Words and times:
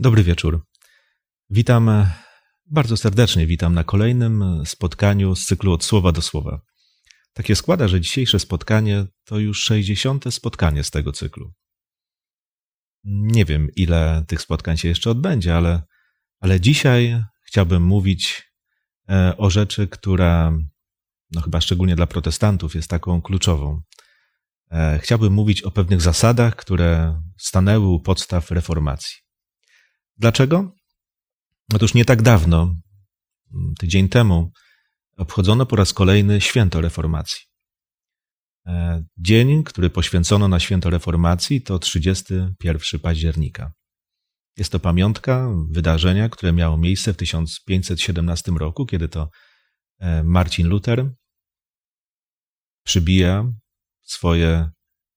Dobry 0.00 0.22
wieczór. 0.22 0.66
Witam 1.50 1.88
e, 1.88 2.12
bardzo 2.66 2.96
serdecznie, 2.96 3.46
witam 3.46 3.74
na 3.74 3.84
kolejnym 3.84 4.62
spotkaniu 4.64 5.36
z 5.36 5.46
cyklu 5.46 5.72
Od 5.72 5.84
Słowa 5.84 6.12
do 6.12 6.22
Słowa. 6.22 6.60
Tak 7.32 7.46
się 7.46 7.56
składa, 7.56 7.88
że 7.88 8.00
dzisiejsze 8.00 8.38
spotkanie 8.38 9.06
to 9.24 9.38
już 9.38 9.62
60. 9.62 10.34
spotkanie 10.34 10.84
z 10.84 10.90
tego 10.90 11.12
cyklu. 11.12 11.52
Nie 13.04 13.44
wiem, 13.44 13.68
ile 13.76 14.24
tych 14.28 14.40
spotkań 14.40 14.76
się 14.76 14.88
jeszcze 14.88 15.10
odbędzie, 15.10 15.56
ale, 15.56 15.82
ale 16.40 16.60
dzisiaj 16.60 17.24
chciałbym 17.46 17.82
mówić 17.82 18.52
e, 19.08 19.36
o 19.36 19.50
rzeczy, 19.50 19.88
która, 19.88 20.58
no 21.30 21.40
chyba 21.40 21.60
szczególnie 21.60 21.96
dla 21.96 22.06
protestantów, 22.06 22.74
jest 22.74 22.90
taką 22.90 23.22
kluczową. 23.22 23.80
E, 24.70 24.98
chciałbym 25.02 25.32
mówić 25.32 25.62
o 25.62 25.70
pewnych 25.70 26.00
zasadach, 26.00 26.56
które 26.56 27.22
stanęły 27.38 27.88
u 27.88 28.00
podstaw 28.00 28.50
reformacji. 28.50 29.29
Dlaczego? 30.20 30.72
Otóż 31.74 31.94
nie 31.94 32.04
tak 32.04 32.22
dawno, 32.22 32.74
tydzień 33.78 34.08
temu, 34.08 34.50
obchodzono 35.16 35.66
po 35.66 35.76
raz 35.76 35.92
kolejny 35.92 36.40
święto 36.40 36.80
reformacji. 36.80 37.40
E, 38.66 39.04
dzień, 39.16 39.64
który 39.64 39.90
poświęcono 39.90 40.48
na 40.48 40.60
święto 40.60 40.90
reformacji, 40.90 41.62
to 41.62 41.78
31 41.78 43.00
października. 43.00 43.72
Jest 44.56 44.72
to 44.72 44.80
pamiątka 44.80 45.48
wydarzenia, 45.70 46.28
które 46.28 46.52
miało 46.52 46.76
miejsce 46.76 47.12
w 47.14 47.16
1517 47.16 48.52
roku, 48.52 48.86
kiedy 48.86 49.08
to 49.08 49.30
e, 49.98 50.22
Marcin 50.24 50.68
Luther 50.68 51.10
przybija 52.84 53.44
swoje 54.02 54.70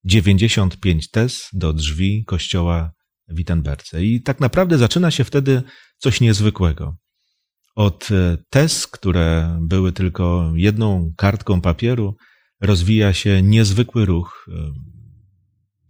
95 0.04 1.10
tez 1.10 1.50
do 1.54 1.74
drzwi 1.74 2.26
kościoła 2.26 2.92
Wittenberce. 3.34 4.04
I 4.04 4.22
tak 4.22 4.40
naprawdę 4.40 4.78
zaczyna 4.78 5.12
się 5.12 5.24
wtedy 5.24 5.64
coś 5.98 6.22
niezwykłego. 6.22 6.96
Od 7.76 8.10
e, 8.12 8.38
tez, 8.50 8.88
które 8.88 9.58
były 9.62 9.92
tylko 9.92 10.52
jedną 10.56 11.14
kartką 11.18 11.62
papieru, 11.62 12.16
rozwija 12.62 13.14
się 13.14 13.42
niezwykły 13.42 14.06
ruch 14.06 14.46
e, 14.48 14.72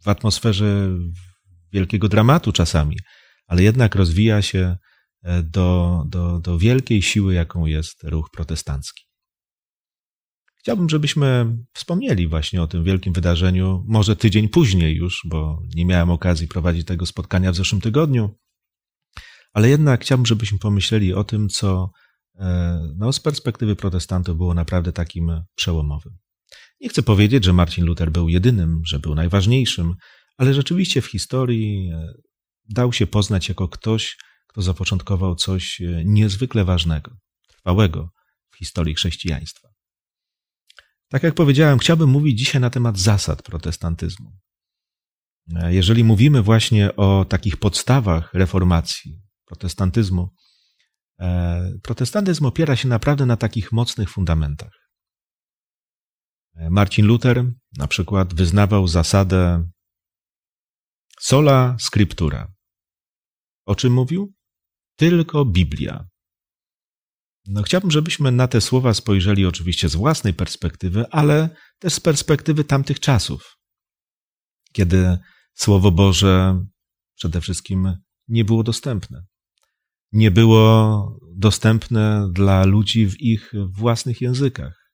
w 0.04 0.08
atmosferze 0.08 0.90
wielkiego 1.72 2.08
dramatu 2.10 2.52
czasami, 2.52 2.98
ale 3.48 3.64
jednak 3.64 3.96
rozwija 3.96 4.42
się 4.42 4.78
e, 5.24 5.44
do, 5.44 6.04
do, 6.08 6.40
do 6.40 6.58
wielkiej 6.58 7.02
siły, 7.02 7.34
jaką 7.34 7.66
jest 7.66 8.04
ruch 8.04 8.30
protestancki. 8.34 9.04
Chciałbym, 10.64 10.90
żebyśmy 10.90 11.58
wspomnieli 11.74 12.28
właśnie 12.28 12.62
o 12.62 12.68
tym 12.68 12.84
wielkim 12.84 13.14
wydarzeniu, 13.14 13.84
może 13.88 14.16
tydzień 14.16 14.50
później 14.50 14.96
już, 14.96 15.22
bo 15.26 15.62
nie 15.76 15.86
miałem 15.86 16.10
okazji 16.10 16.48
prowadzić 16.48 16.88
tego 16.88 17.06
spotkania 17.06 17.52
w 17.52 17.56
zeszłym 17.56 17.82
tygodniu, 17.82 18.38
ale 19.54 19.70
jednak 19.70 20.02
chciałbym, 20.02 20.26
żebyśmy 20.26 20.60
pomyśleli 20.60 21.14
o 21.14 21.24
tym, 21.24 21.50
co 21.50 21.92
e, 22.36 22.80
no, 22.98 23.14
z 23.14 23.20
perspektywy 23.20 23.76
protestantów 23.76 24.38
było 24.38 24.54
naprawdę 24.54 24.94
takim 24.94 25.44
przełomowym. 25.56 26.18
Nie 26.82 26.90
chcę 26.90 27.04
powiedzieć, 27.04 27.46
że 27.46 27.54
Marcin 27.54 27.86
Luther 27.86 28.12
był 28.12 28.30
jedynym, 28.30 28.82
że 28.86 29.00
był 29.00 29.16
najważniejszym, 29.16 29.96
ale 30.38 30.54
rzeczywiście 30.54 31.02
w 31.02 31.06
historii 31.06 31.90
e, 31.94 32.14
dał 32.70 32.94
się 32.94 33.08
poznać 33.08 33.50
jako 33.50 33.68
ktoś, 33.68 34.18
kto 34.48 34.62
zapoczątkował 34.62 35.36
coś 35.36 35.82
e, 35.82 36.04
niezwykle 36.06 36.66
ważnego, 36.66 37.12
trwałego 37.48 38.10
w 38.52 38.58
historii 38.58 38.96
chrześcijaństwa. 38.96 39.73
Tak 41.10 41.24
jak 41.24 41.34
powiedziałem, 41.34 41.80
chciałbym 41.80 42.10
mówić 42.10 42.40
dzisiaj 42.40 42.62
na 42.62 42.70
temat 42.70 42.98
zasad 42.98 43.42
protestantyzmu. 43.42 44.32
Jeżeli 45.48 46.04
mówimy 46.04 46.42
właśnie 46.42 46.96
o 46.96 47.26
takich 47.26 47.58
podstawach 47.58 48.34
reformacji, 48.34 49.22
protestantyzmu, 49.46 50.30
e, 51.20 51.72
protestantyzm 51.84 52.46
opiera 52.46 52.76
się 52.76 52.88
naprawdę 52.88 53.26
na 53.26 53.38
takich 53.38 53.72
mocnych 53.72 54.10
fundamentach. 54.10 54.84
Marcin 56.56 57.06
Luther 57.06 57.46
na 57.78 57.88
przykład 57.88 58.34
wyznawał 58.34 58.88
zasadę 58.88 59.70
sola 61.20 61.76
scriptura. 61.80 62.54
O 63.66 63.76
czym 63.76 63.94
mówił? 63.94 64.34
Tylko 64.96 65.46
Biblia. 65.46 66.08
No, 67.48 67.64
chciałbym, 67.64 67.92
żebyśmy 67.92 68.32
na 68.32 68.48
te 68.48 68.62
słowa 68.62 68.94
spojrzeli 68.94 69.46
oczywiście 69.46 69.90
z 69.90 69.96
własnej 69.96 70.34
perspektywy, 70.34 71.06
ale 71.12 71.50
też 71.80 71.94
z 71.94 72.00
perspektywy 72.00 72.64
tamtych 72.64 73.00
czasów, 73.00 73.58
kiedy 74.72 75.18
Słowo 75.54 75.92
Boże 75.92 76.66
przede 77.16 77.42
wszystkim 77.42 77.98
nie 78.28 78.46
było 78.46 78.64
dostępne. 78.64 79.24
Nie 80.12 80.32
było 80.32 81.20
dostępne 81.36 82.30
dla 82.32 82.66
ludzi 82.66 83.08
w 83.08 83.22
ich 83.22 83.54
własnych 83.68 84.22
językach. 84.22 84.92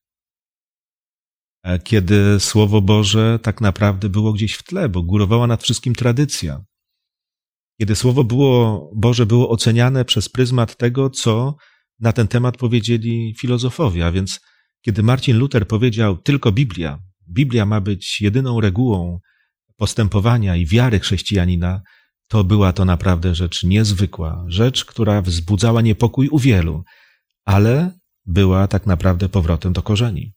Kiedy 1.84 2.40
Słowo 2.40 2.82
Boże 2.82 3.40
tak 3.44 3.62
naprawdę 3.62 4.10
było 4.10 4.34
gdzieś 4.34 4.54
w 4.54 4.64
tle, 4.64 4.90
bo 4.90 5.04
górowała 5.04 5.48
nad 5.48 5.64
wszystkim 5.64 5.96
tradycja. 5.96 6.64
Kiedy 7.80 7.96
Słowo 7.96 8.24
było, 8.24 8.90
Boże 8.96 9.26
było 9.26 9.50
oceniane 9.50 10.06
przez 10.06 10.30
pryzmat 10.30 10.78
tego, 10.78 11.10
co 11.10 11.56
na 12.00 12.14
ten 12.14 12.28
temat 12.28 12.58
powiedzieli 12.58 13.36
filozofowie, 13.40 14.06
a 14.06 14.12
więc 14.12 14.40
kiedy 14.82 15.04
Marcin 15.04 15.38
Luther 15.38 15.68
powiedział 15.68 16.18
tylko 16.18 16.52
Biblia, 16.52 17.00
Biblia 17.30 17.66
ma 17.66 17.82
być 17.82 18.22
jedyną 18.22 18.62
regułą 18.62 19.20
postępowania 19.76 20.56
i 20.56 20.66
wiary 20.66 21.00
chrześcijanina, 21.00 21.82
to 22.28 22.44
była 22.44 22.74
to 22.74 22.86
naprawdę 22.86 23.36
rzecz 23.36 23.64
niezwykła, 23.64 24.46
rzecz, 24.48 24.86
która 24.86 25.22
wzbudzała 25.22 25.82
niepokój 25.82 26.30
u 26.30 26.40
wielu, 26.40 26.84
ale 27.46 28.00
była 28.26 28.68
tak 28.68 28.86
naprawdę 28.86 29.30
powrotem 29.30 29.74
do 29.74 29.82
korzeni. 29.82 30.34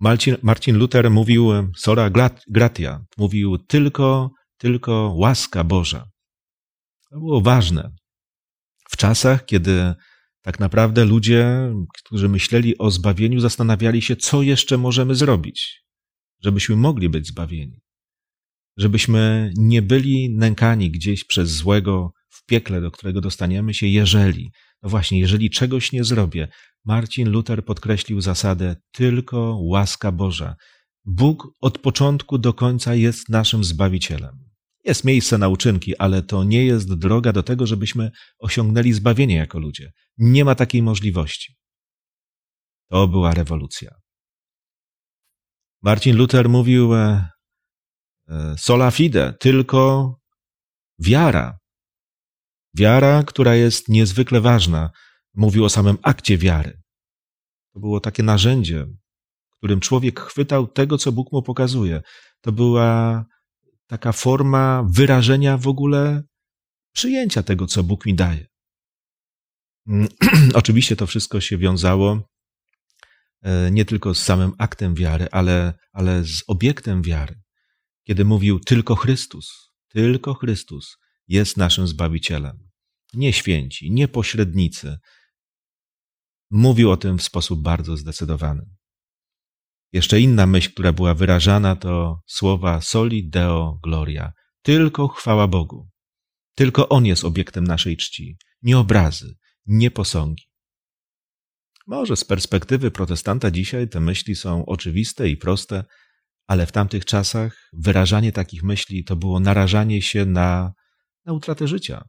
Marcin, 0.00 0.36
Marcin 0.42 0.76
Luther 0.76 1.10
mówił 1.10 1.50
sora 1.76 2.10
gratia, 2.48 3.04
mówił 3.16 3.58
tylko, 3.58 4.30
tylko 4.56 5.12
łaska 5.16 5.64
Boża. 5.64 6.08
To 7.10 7.18
było 7.18 7.40
ważne 7.40 7.90
w 8.90 8.96
czasach, 8.96 9.44
kiedy 9.44 9.94
tak 10.42 10.60
naprawdę 10.60 11.04
ludzie, 11.04 11.72
którzy 11.94 12.28
myśleli 12.28 12.78
o 12.78 12.90
zbawieniu, 12.90 13.40
zastanawiali 13.40 14.02
się, 14.02 14.16
co 14.16 14.42
jeszcze 14.42 14.78
możemy 14.78 15.14
zrobić, 15.14 15.84
żebyśmy 16.44 16.76
mogli 16.76 17.08
być 17.08 17.26
zbawieni. 17.26 17.80
Żebyśmy 18.76 19.52
nie 19.56 19.82
byli 19.82 20.36
nękani 20.36 20.90
gdzieś 20.90 21.24
przez 21.24 21.50
złego 21.50 22.12
w 22.28 22.46
piekle, 22.46 22.80
do 22.80 22.90
którego 22.90 23.20
dostaniemy 23.20 23.74
się, 23.74 23.86
jeżeli, 23.86 24.50
no 24.82 24.88
właśnie, 24.88 25.20
jeżeli 25.20 25.50
czegoś 25.50 25.92
nie 25.92 26.04
zrobię. 26.04 26.48
Marcin 26.84 27.30
Luther 27.30 27.64
podkreślił 27.64 28.20
zasadę 28.20 28.76
tylko 28.92 29.58
łaska 29.60 30.12
Boża. 30.12 30.56
Bóg 31.04 31.48
od 31.60 31.78
początku 31.78 32.38
do 32.38 32.52
końca 32.52 32.94
jest 32.94 33.28
naszym 33.28 33.64
zbawicielem. 33.64 34.45
Jest 34.86 35.04
miejsce 35.04 35.38
na 35.38 35.48
uczynki, 35.48 35.96
ale 35.96 36.22
to 36.22 36.44
nie 36.44 36.64
jest 36.64 36.94
droga 36.94 37.32
do 37.32 37.42
tego, 37.42 37.66
żebyśmy 37.66 38.10
osiągnęli 38.38 38.92
zbawienie 38.92 39.36
jako 39.36 39.58
ludzie. 39.58 39.92
Nie 40.18 40.44
ma 40.44 40.54
takiej 40.54 40.82
możliwości. 40.82 41.56
To 42.90 43.08
była 43.08 43.34
rewolucja. 43.34 43.90
Marcin 45.82 46.16
Luther 46.16 46.48
mówił 46.48 46.94
e, 46.94 47.28
e, 48.28 48.54
sola 48.58 48.90
fide, 48.90 49.34
tylko 49.40 50.14
wiara. 50.98 51.58
Wiara, 52.74 53.22
która 53.22 53.54
jest 53.54 53.88
niezwykle 53.88 54.40
ważna. 54.40 54.90
Mówił 55.34 55.64
o 55.64 55.68
samym 55.68 55.98
akcie 56.02 56.38
wiary. 56.38 56.80
To 57.74 57.80
było 57.80 58.00
takie 58.00 58.22
narzędzie, 58.22 58.86
którym 59.58 59.80
człowiek 59.80 60.20
chwytał 60.20 60.66
tego, 60.66 60.98
co 60.98 61.12
Bóg 61.12 61.32
mu 61.32 61.42
pokazuje. 61.42 62.02
To 62.40 62.52
była 62.52 63.24
taka 63.86 64.12
forma 64.12 64.86
wyrażenia 64.90 65.58
w 65.58 65.68
ogóle 65.68 66.22
przyjęcia 66.92 67.42
tego, 67.42 67.66
co 67.66 67.82
Bóg 67.82 68.06
mi 68.06 68.14
daje. 68.14 68.46
Mm, 69.86 70.08
oczywiście 70.54 70.96
to 70.96 71.06
wszystko 71.06 71.40
się 71.40 71.58
wiązało 71.58 72.28
e, 73.42 73.70
nie 73.70 73.84
tylko 73.84 74.14
z 74.14 74.22
samym 74.22 74.52
aktem 74.58 74.94
wiary, 74.94 75.28
ale, 75.30 75.74
ale 75.92 76.24
z 76.24 76.42
obiektem 76.46 77.02
wiary. 77.02 77.40
Kiedy 78.04 78.24
mówił 78.24 78.60
tylko 78.60 78.94
Chrystus, 78.94 79.72
tylko 79.88 80.34
Chrystus 80.34 80.96
jest 81.28 81.56
naszym 81.56 81.88
Zbawicielem. 81.88 82.68
Nie 83.14 83.32
święci, 83.32 83.90
nie 83.90 84.08
pośrednicy. 84.08 84.98
Mówił 86.50 86.90
o 86.90 86.96
tym 86.96 87.18
w 87.18 87.22
sposób 87.22 87.62
bardzo 87.62 87.96
zdecydowany. 87.96 88.75
Jeszcze 89.96 90.20
inna 90.20 90.46
myśl, 90.46 90.70
która 90.72 90.92
była 90.92 91.14
wyrażana, 91.14 91.76
to 91.76 92.20
słowa 92.26 92.80
soli 92.80 93.28
deo 93.28 93.78
gloria. 93.82 94.32
Tylko 94.62 95.08
chwała 95.08 95.48
Bogu. 95.48 95.88
Tylko 96.54 96.88
On 96.88 97.06
jest 97.06 97.24
obiektem 97.24 97.64
naszej 97.64 97.96
czci. 97.96 98.36
Nie 98.62 98.78
obrazy, 98.78 99.36
nie 99.66 99.90
posągi. 99.90 100.44
Może 101.86 102.16
z 102.16 102.24
perspektywy 102.24 102.90
protestanta 102.90 103.50
dzisiaj 103.50 103.88
te 103.88 104.00
myśli 104.00 104.36
są 104.36 104.66
oczywiste 104.66 105.28
i 105.28 105.36
proste, 105.36 105.84
ale 106.46 106.66
w 106.66 106.72
tamtych 106.72 107.04
czasach 107.04 107.70
wyrażanie 107.72 108.32
takich 108.32 108.62
myśli 108.62 109.04
to 109.04 109.16
było 109.16 109.40
narażanie 109.40 110.02
się 110.02 110.26
na 110.26 110.72
na 111.24 111.32
utratę 111.32 111.68
życia. 111.68 112.08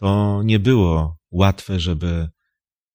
To 0.00 0.42
nie 0.44 0.58
było 0.58 1.18
łatwe, 1.30 1.80
żeby 1.80 2.28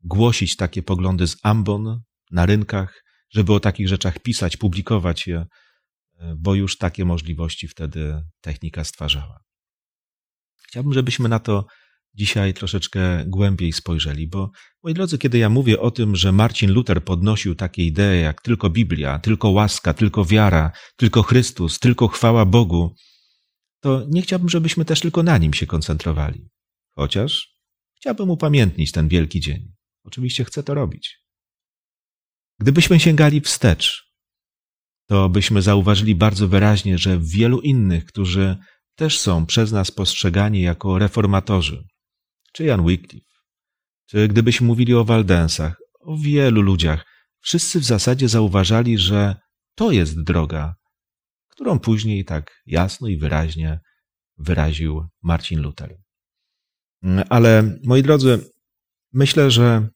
głosić 0.04 0.56
takie 0.56 0.84
poglądy 0.84 1.28
z 1.28 1.38
ambon 1.44 2.02
na 2.32 2.46
rynkach, 2.46 3.11
żeby 3.32 3.54
o 3.54 3.60
takich 3.60 3.88
rzeczach 3.88 4.20
pisać, 4.20 4.58
publikować 4.58 5.28
je, 5.28 5.46
bo 6.38 6.56
już 6.56 6.78
takie 6.78 7.06
możliwości 7.06 7.68
wtedy 7.68 8.22
technika 8.42 8.84
stwarzała. 8.84 9.40
Chciałbym, 10.68 10.94
żebyśmy 10.94 11.30
na 11.30 11.40
to 11.40 11.66
dzisiaj 12.14 12.54
troszeczkę 12.54 13.26
głębiej 13.28 13.74
spojrzeli, 13.74 14.28
bo 14.28 14.52
moi 14.84 14.94
drodzy, 14.94 15.18
kiedy 15.18 15.38
ja 15.38 15.50
mówię 15.50 15.80
o 15.80 15.92
tym, 15.92 16.16
że 16.16 16.32
Marcin 16.32 16.72
Luther 16.72 17.04
podnosił 17.04 17.56
takie 17.56 17.84
idee 17.84 18.22
jak 18.22 18.42
tylko 18.42 18.70
Biblia, 18.70 19.20
tylko 19.20 19.50
łaska, 19.50 19.94
tylko 19.94 20.26
wiara, 20.26 20.72
tylko 20.96 21.24
Chrystus, 21.24 21.80
tylko 21.80 22.08
chwała 22.08 22.46
Bogu, 22.46 22.96
to 23.80 24.06
nie 24.10 24.22
chciałbym, 24.22 24.50
żebyśmy 24.50 24.86
też 24.86 25.00
tylko 25.00 25.24
na 25.24 25.38
nim 25.38 25.54
się 25.54 25.66
koncentrowali. 25.66 26.50
Chociaż 26.96 27.56
chciałbym 27.96 28.30
upamiętnić 28.30 28.92
ten 28.92 29.08
wielki 29.08 29.40
dzień. 29.40 29.74
Oczywiście 30.04 30.46
chcę 30.46 30.64
to 30.64 30.74
robić. 30.74 31.21
Gdybyśmy 32.62 33.00
sięgali 33.00 33.42
wstecz, 33.42 34.12
to 35.08 35.30
byśmy 35.30 35.62
zauważyli 35.62 36.16
bardzo 36.16 36.48
wyraźnie, 36.48 36.98
że 36.98 37.20
wielu 37.20 37.60
innych, 37.60 38.06
którzy 38.06 38.58
też 38.96 39.20
są 39.20 39.46
przez 39.46 39.72
nas 39.72 39.92
postrzegani 39.92 40.62
jako 40.62 41.00
reformatorzy, 41.00 41.84
czy 42.54 42.64
Jan 42.64 42.86
Wycliffe, 42.86 43.36
czy 44.10 44.28
gdybyśmy 44.28 44.68
mówili 44.68 44.94
o 44.94 45.06
Waldensach, 45.06 45.76
o 46.00 46.18
wielu 46.18 46.62
ludziach, 46.62 47.06
wszyscy 47.40 47.80
w 47.80 47.84
zasadzie 47.84 48.30
zauważali, 48.30 48.98
że 48.98 49.36
to 49.76 49.92
jest 49.92 50.24
droga, 50.24 50.76
którą 51.50 51.80
później 51.80 52.26
tak 52.26 52.62
jasno 52.66 53.08
i 53.08 53.18
wyraźnie 53.18 53.80
wyraził 54.38 55.08
Marcin 55.22 55.62
Luther. 55.62 55.98
Ale 57.30 57.78
moi 57.84 58.04
drodzy, 58.04 58.52
myślę, 59.14 59.52
że 59.52 59.90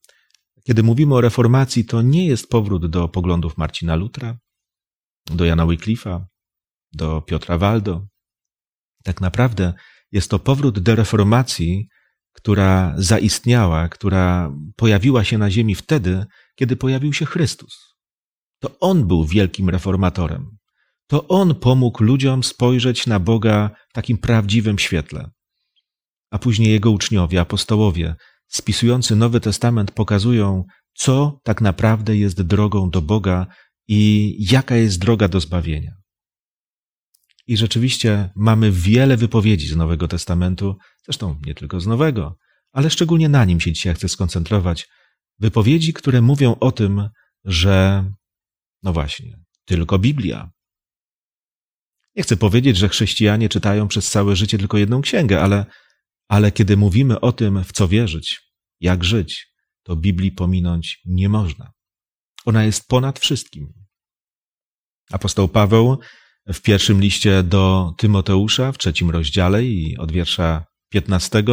kiedy 0.67 0.83
mówimy 0.83 1.15
o 1.15 1.21
reformacji, 1.21 1.85
to 1.85 2.01
nie 2.01 2.27
jest 2.27 2.49
powrót 2.49 2.85
do 2.85 3.07
poglądów 3.07 3.57
Marcina 3.57 3.95
Lutra, 3.95 4.37
do 5.25 5.45
Jana 5.45 5.65
Wycliffe'a, 5.65 6.25
do 6.93 7.21
Piotra 7.21 7.57
Waldo. 7.57 8.07
Tak 9.03 9.21
naprawdę 9.21 9.73
jest 10.11 10.29
to 10.31 10.39
powrót 10.39 10.79
do 10.79 10.95
reformacji, 10.95 11.87
która 12.31 12.93
zaistniała, 12.97 13.89
która 13.89 14.51
pojawiła 14.75 15.23
się 15.23 15.37
na 15.37 15.51
ziemi 15.51 15.75
wtedy, 15.75 16.25
kiedy 16.55 16.75
pojawił 16.75 17.13
się 17.13 17.25
Chrystus. 17.25 17.95
To 18.59 18.79
On 18.79 19.07
był 19.07 19.25
wielkim 19.25 19.69
reformatorem. 19.69 20.57
To 21.07 21.27
On 21.27 21.55
pomógł 21.55 22.03
ludziom 22.03 22.43
spojrzeć 22.43 23.07
na 23.07 23.19
Boga 23.19 23.69
w 23.89 23.93
takim 23.93 24.17
prawdziwym 24.17 24.79
świetle. 24.79 25.29
A 26.31 26.39
później 26.39 26.71
Jego 26.71 26.91
uczniowie, 26.91 27.41
apostołowie, 27.41 28.15
spisujący 28.47 29.15
Nowy 29.15 29.39
Testament, 29.39 29.91
pokazują, 29.91 30.63
co 30.93 31.39
tak 31.43 31.61
naprawdę 31.61 32.17
jest 32.17 32.41
drogą 32.41 32.89
do 32.89 33.01
Boga 33.01 33.47
i 33.87 34.35
jaka 34.51 34.75
jest 34.75 34.99
droga 34.99 35.27
do 35.27 35.39
zbawienia. 35.39 35.91
I 37.47 37.57
rzeczywiście 37.57 38.29
mamy 38.35 38.71
wiele 38.71 39.17
wypowiedzi 39.17 39.67
z 39.67 39.75
Nowego 39.75 40.07
Testamentu, 40.07 40.75
zresztą 41.05 41.39
nie 41.45 41.55
tylko 41.55 41.79
z 41.79 41.87
Nowego, 41.87 42.37
ale 42.71 42.89
szczególnie 42.89 43.29
na 43.29 43.45
nim 43.45 43.59
się 43.59 43.71
dzisiaj 43.71 43.95
chcę 43.95 44.09
skoncentrować. 44.09 44.87
Wypowiedzi, 45.39 45.93
które 45.93 46.21
mówią 46.21 46.55
o 46.59 46.71
tym, 46.71 47.09
że, 47.43 48.05
no 48.83 48.93
właśnie, 48.93 49.37
tylko 49.65 49.99
Biblia. 49.99 50.51
Nie 52.15 52.23
chcę 52.23 52.37
powiedzieć, 52.37 52.77
że 52.77 52.89
chrześcijanie 52.89 53.49
czytają 53.49 53.87
przez 53.87 54.09
całe 54.09 54.35
życie 54.35 54.57
tylko 54.57 54.77
jedną 54.77 55.01
księgę, 55.01 55.41
ale, 55.41 55.65
ale 56.27 56.51
kiedy 56.51 56.77
mówimy 56.77 57.19
o 57.19 57.31
tym, 57.31 57.63
w 57.63 57.71
co 57.71 57.87
wierzyć, 57.87 58.41
jak 58.79 59.03
żyć, 59.03 59.47
to 59.83 59.95
Biblii 59.95 60.31
pominąć 60.31 61.01
nie 61.05 61.29
można. 61.29 61.71
Ona 62.45 62.63
jest 62.63 62.87
ponad 62.87 63.19
wszystkim. 63.19 63.73
Apostoł 65.11 65.47
Paweł 65.47 65.99
w 66.47 66.61
pierwszym 66.61 67.01
liście 67.01 67.43
do 67.43 67.93
Tymoteusza, 67.97 68.71
w 68.71 68.77
trzecim 68.77 69.09
rozdziale 69.09 69.65
i 69.65 69.97
od 69.97 70.11
wiersza 70.11 70.65
15, 70.89 71.43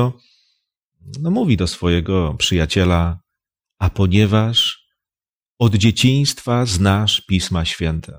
no 1.20 1.30
mówi 1.30 1.56
do 1.56 1.66
swojego 1.66 2.34
przyjaciela, 2.34 3.20
a 3.78 3.90
ponieważ 3.90 4.82
od 5.58 5.74
dzieciństwa 5.74 6.66
znasz 6.66 7.20
Pisma 7.20 7.64
Święte. 7.64 8.18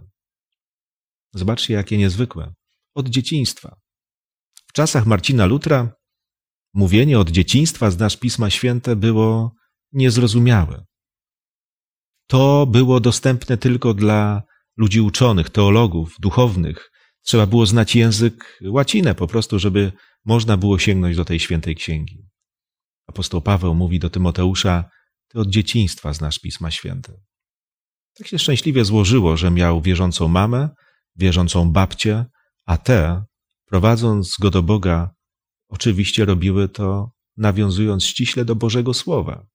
Zobaczcie, 1.33 1.73
jakie 1.73 1.97
niezwykłe. 1.97 2.53
Od 2.95 3.09
dzieciństwa. 3.09 3.75
W 4.67 4.73
czasach 4.73 5.05
Marcina 5.05 5.45
Lutra 5.45 5.95
mówienie 6.73 7.19
od 7.19 7.29
dzieciństwa 7.29 7.91
znasz 7.91 8.17
Pisma 8.17 8.49
Święte 8.49 8.95
było 8.95 9.55
niezrozumiałe. 9.91 10.85
To 12.27 12.65
było 12.65 12.99
dostępne 12.99 13.57
tylko 13.57 13.93
dla 13.93 14.43
ludzi 14.77 15.01
uczonych, 15.01 15.49
teologów, 15.49 16.15
duchownych. 16.19 16.91
Trzeba 17.21 17.45
było 17.45 17.65
znać 17.65 17.95
język 17.95 18.59
łacinę 18.65 19.15
po 19.15 19.27
prostu, 19.27 19.59
żeby 19.59 19.91
można 20.25 20.57
było 20.57 20.79
sięgnąć 20.79 21.15
do 21.15 21.25
tej 21.25 21.39
świętej 21.39 21.75
księgi. 21.75 22.25
Apostoł 23.07 23.41
Paweł 23.41 23.75
mówi 23.75 23.99
do 23.99 24.09
Tymoteusza, 24.09 24.89
ty 25.27 25.39
od 25.39 25.49
dzieciństwa 25.49 26.13
znasz 26.13 26.39
Pisma 26.39 26.71
Święte. 26.71 27.13
Tak 28.17 28.27
się 28.27 28.39
szczęśliwie 28.39 28.85
złożyło, 28.85 29.37
że 29.37 29.51
miał 29.51 29.81
wierzącą 29.81 30.27
mamę, 30.27 30.69
wierzącą 31.15 31.71
babcię, 31.71 32.25
a 32.65 32.77
te, 32.77 33.23
prowadząc 33.65 34.37
go 34.37 34.49
do 34.49 34.63
Boga, 34.63 35.09
oczywiście 35.73 36.25
robiły 36.25 36.69
to 36.69 37.11
nawiązując 37.37 38.05
ściśle 38.05 38.45
do 38.45 38.55
Bożego 38.55 38.93
Słowa. 38.93 39.45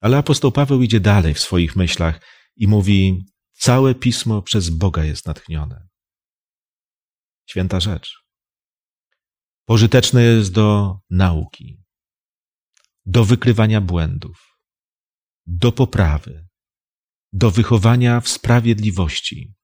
Ale 0.00 0.18
apostoł 0.18 0.52
Paweł 0.52 0.82
idzie 0.82 1.00
dalej 1.00 1.34
w 1.34 1.40
swoich 1.40 1.76
myślach 1.76 2.20
i 2.56 2.68
mówi: 2.68 3.24
Całe 3.52 3.94
pismo 3.94 4.42
przez 4.42 4.70
Boga 4.70 5.04
jest 5.04 5.26
natchnione. 5.26 5.88
Święta 7.50 7.80
rzecz. 7.80 8.14
Pożyteczne 9.64 10.22
jest 10.22 10.52
do 10.52 10.98
nauki, 11.10 11.82
do 13.06 13.24
wykrywania 13.24 13.80
błędów, 13.80 14.58
do 15.46 15.72
poprawy, 15.72 16.46
do 17.32 17.50
wychowania 17.50 18.20
w 18.20 18.28
sprawiedliwości, 18.28 19.54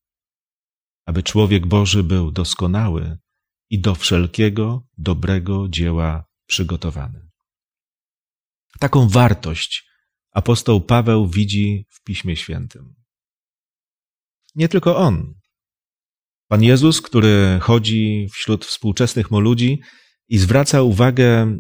aby 1.07 1.23
człowiek 1.23 1.67
Boży 1.67 2.03
był 2.03 2.31
doskonały 2.31 3.19
i 3.71 3.81
do 3.81 3.95
wszelkiego 3.95 4.83
dobrego 4.99 5.69
dzieła 5.69 6.25
przygotowany. 6.47 7.31
Taką 8.79 9.09
wartość 9.09 9.91
apostoł 10.31 10.81
Paweł 10.81 11.29
widzi 11.29 11.87
w 11.91 12.03
Piśmie 12.03 12.37
Świętym. 12.37 12.95
Nie 14.55 14.69
tylko 14.69 14.97
on. 14.97 15.35
Pan 16.49 16.63
Jezus, 16.63 17.01
który 17.01 17.59
chodzi 17.63 18.29
wśród 18.33 18.65
współczesnych 18.65 19.31
mu 19.31 19.41
ludzi 19.41 19.81
i 20.29 20.39
zwraca 20.39 20.83
uwagę 20.83 21.27
e, 21.27 21.59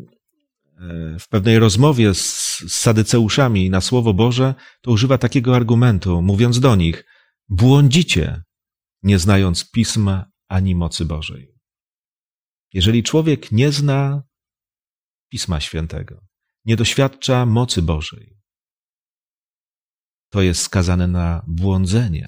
w 1.20 1.28
pewnej 1.28 1.58
rozmowie 1.58 2.14
z 2.14 2.20
sadyceuszami 2.68 3.70
na 3.70 3.80
Słowo 3.80 4.14
Boże, 4.14 4.54
to 4.82 4.90
używa 4.90 5.18
takiego 5.18 5.56
argumentu, 5.56 6.22
mówiąc 6.22 6.60
do 6.60 6.76
nich: 6.76 7.04
błądzicie, 7.48 8.42
nie 9.02 9.18
znając 9.18 9.70
pisma 9.70 10.30
ani 10.48 10.74
mocy 10.74 11.04
Bożej. 11.04 11.49
Jeżeli 12.72 13.02
człowiek 13.02 13.52
nie 13.52 13.72
zna 13.72 14.22
Pisma 15.28 15.60
Świętego, 15.60 16.20
nie 16.64 16.76
doświadcza 16.76 17.46
mocy 17.46 17.82
Bożej, 17.82 18.36
to 20.30 20.42
jest 20.42 20.62
skazane 20.62 21.06
na 21.06 21.44
błądzenie. 21.46 22.26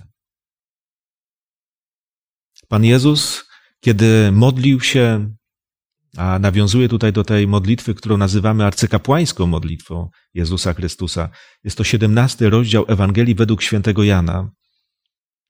Pan 2.68 2.84
Jezus, 2.84 3.44
kiedy 3.80 4.32
modlił 4.32 4.80
się, 4.80 5.34
a 6.16 6.38
nawiązuje 6.38 6.88
tutaj 6.88 7.12
do 7.12 7.24
tej 7.24 7.48
modlitwy, 7.48 7.94
którą 7.94 8.16
nazywamy 8.16 8.64
arcykapłańską 8.64 9.46
modlitwą 9.46 10.08
Jezusa 10.34 10.74
Chrystusa. 10.74 11.30
Jest 11.64 11.78
to 11.78 11.84
siedemnasty 11.84 12.50
rozdział 12.50 12.84
Ewangelii 12.88 13.34
według 13.34 13.62
świętego 13.62 14.04
Jana. 14.04 14.50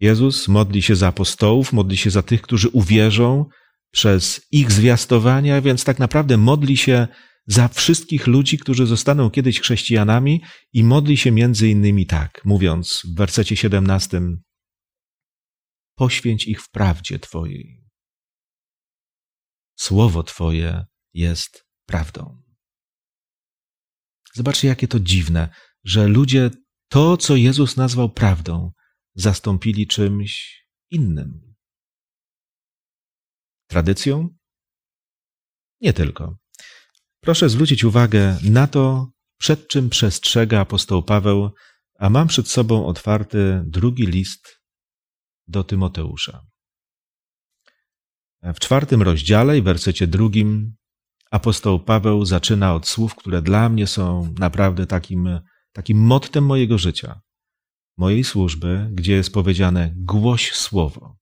Jezus 0.01 0.49
modli 0.49 0.83
się 0.83 0.97
za 0.97 1.09
apostołów, 1.09 1.73
modli 1.73 1.97
się 1.97 2.11
za 2.11 2.23
tych, 2.23 2.43
którzy 2.43 2.69
uwierzą 2.69 3.45
przez 3.93 4.47
ich 4.51 4.73
zwiastowania, 4.73 5.61
więc 5.61 5.85
tak 5.85 5.99
naprawdę 5.99 6.37
modli 6.37 6.77
się 6.77 7.09
za 7.47 7.69
wszystkich 7.69 8.27
ludzi, 8.27 8.59
którzy 8.59 8.87
zostaną 8.87 9.31
kiedyś 9.31 9.61
chrześcijanami 9.61 10.43
i 10.73 10.85
modli 10.85 11.17
się 11.17 11.31
między 11.31 11.69
innymi 11.69 12.07
tak, 12.07 12.45
mówiąc 12.45 13.03
w 13.05 13.17
wersecie 13.17 13.57
17: 13.57 14.21
Poświęć 15.95 16.47
ich 16.47 16.63
w 16.63 16.71
prawdzie 16.71 17.19
Twojej. 17.19 17.83
Słowo 19.79 20.23
Twoje 20.23 20.85
jest 21.15 21.67
prawdą. 21.87 22.43
Zobaczcie, 24.35 24.69
jakie 24.69 24.89
to 24.89 25.01
dziwne, 25.01 25.49
że 25.85 26.09
ludzie 26.09 26.51
to, 26.89 27.17
co 27.17 27.37
Jezus 27.37 27.77
nazwał 27.77 28.11
prawdą, 28.11 28.73
zastąpili 29.15 29.87
czymś 29.87 30.63
innym. 30.91 31.52
Tradycją, 33.73 34.29
Nie 35.81 35.93
tylko. 35.93 36.37
Proszę 37.21 37.49
zwrócić 37.49 37.85
uwagę 37.85 38.39
na 38.51 38.67
to, 38.67 39.11
przed 39.39 39.69
czym 39.69 39.91
przestrzega 39.91 40.61
apostoł 40.61 41.03
Paweł, 41.03 41.51
a 41.99 42.11
mam 42.11 42.29
przed 42.29 42.49
sobą 42.49 42.87
otwarty 42.87 43.63
drugi 43.67 44.07
list 44.07 44.61
do 45.49 45.65
Tymoteusza. 45.65 46.47
W 48.43 48.59
czwartym 48.59 49.03
rozdziale 49.03 49.59
i 49.59 49.63
wersecie 49.63 50.07
drugim 50.07 50.75
apostoł 51.31 51.81
Paweł 51.81 52.25
zaczyna 52.25 52.75
od 52.75 52.89
słów, 52.89 53.15
które 53.15 53.43
dla 53.43 53.69
mnie 53.69 53.87
są 53.87 54.35
naprawdę 54.39 54.87
takim, 54.87 55.41
takim 55.73 55.99
mottem 55.99 56.45
mojego 56.45 56.79
życia, 56.79 57.21
mojej 57.99 58.25
służby, 58.25 58.89
gdzie 58.93 59.13
jest 59.13 59.33
powiedziane 59.33 59.93
głoś 59.97 60.53
słowo. 60.53 61.22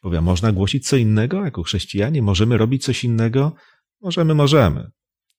Powie, 0.00 0.20
można 0.20 0.52
głosić 0.52 0.88
co 0.88 0.96
innego 0.96 1.44
jako 1.44 1.62
chrześcijanie? 1.62 2.22
Możemy 2.22 2.58
robić 2.58 2.84
coś 2.84 3.04
innego? 3.04 3.54
Możemy, 4.00 4.34
możemy. 4.34 4.90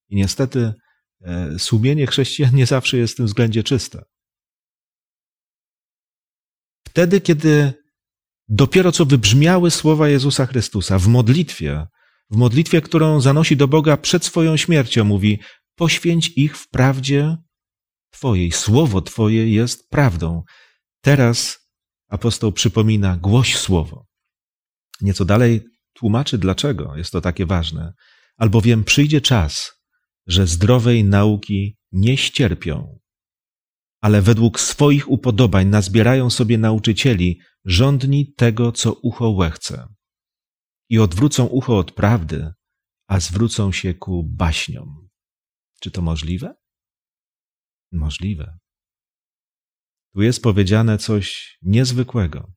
I 0.09 0.15
niestety 0.15 0.73
e, 1.21 1.59
sumienie 1.59 2.07
chrześcijan 2.07 2.55
nie 2.55 2.65
zawsze 2.65 2.97
jest 2.97 3.13
w 3.13 3.17
tym 3.17 3.25
względzie 3.25 3.63
czyste. 3.63 4.03
Wtedy, 6.87 7.21
kiedy 7.21 7.73
dopiero 8.47 8.91
co 8.91 9.05
wybrzmiały 9.05 9.71
słowa 9.71 10.09
Jezusa 10.09 10.45
Chrystusa 10.45 10.99
w 10.99 11.07
modlitwie, 11.07 11.87
w 12.29 12.35
modlitwie, 12.35 12.81
którą 12.81 13.21
zanosi 13.21 13.57
do 13.57 13.67
Boga 13.67 13.97
przed 13.97 14.25
swoją 14.25 14.57
śmiercią, 14.57 15.03
mówi: 15.03 15.39
Poświęć 15.75 16.31
ich 16.35 16.57
w 16.57 16.69
prawdzie 16.69 17.37
Twojej. 18.09 18.51
Słowo 18.51 19.01
Twoje 19.01 19.51
jest 19.51 19.89
prawdą. 19.89 20.43
Teraz 21.01 21.69
apostoł 22.09 22.51
przypomina: 22.51 23.17
głoś 23.17 23.57
słowo. 23.57 24.06
Nieco 25.01 25.25
dalej 25.25 25.65
tłumaczy, 25.93 26.37
dlaczego 26.37 26.95
jest 26.95 27.11
to 27.11 27.21
takie 27.21 27.45
ważne. 27.45 27.93
Albowiem 28.37 28.83
przyjdzie 28.83 29.21
czas, 29.21 29.71
że 30.27 30.47
zdrowej 30.47 31.03
nauki 31.03 31.77
nie 31.91 32.17
ścierpią, 32.17 32.99
ale 34.01 34.21
według 34.21 34.59
swoich 34.59 35.11
upodobań 35.11 35.67
nazbierają 35.67 36.29
sobie 36.29 36.57
nauczycieli, 36.57 37.39
rządni 37.65 38.33
tego, 38.33 38.71
co 38.71 38.93
ucho 38.93 39.29
łechce. 39.29 39.87
I 40.89 40.99
odwrócą 40.99 41.45
ucho 41.45 41.77
od 41.77 41.91
prawdy, 41.91 42.51
a 43.07 43.19
zwrócą 43.19 43.71
się 43.71 43.93
ku 43.93 44.23
baśniom. 44.23 45.09
Czy 45.81 45.91
to 45.91 46.01
możliwe? 46.01 46.55
Możliwe. 47.91 48.57
Tu 50.13 50.21
jest 50.21 50.41
powiedziane 50.43 50.97
coś 50.97 51.57
niezwykłego. 51.61 52.56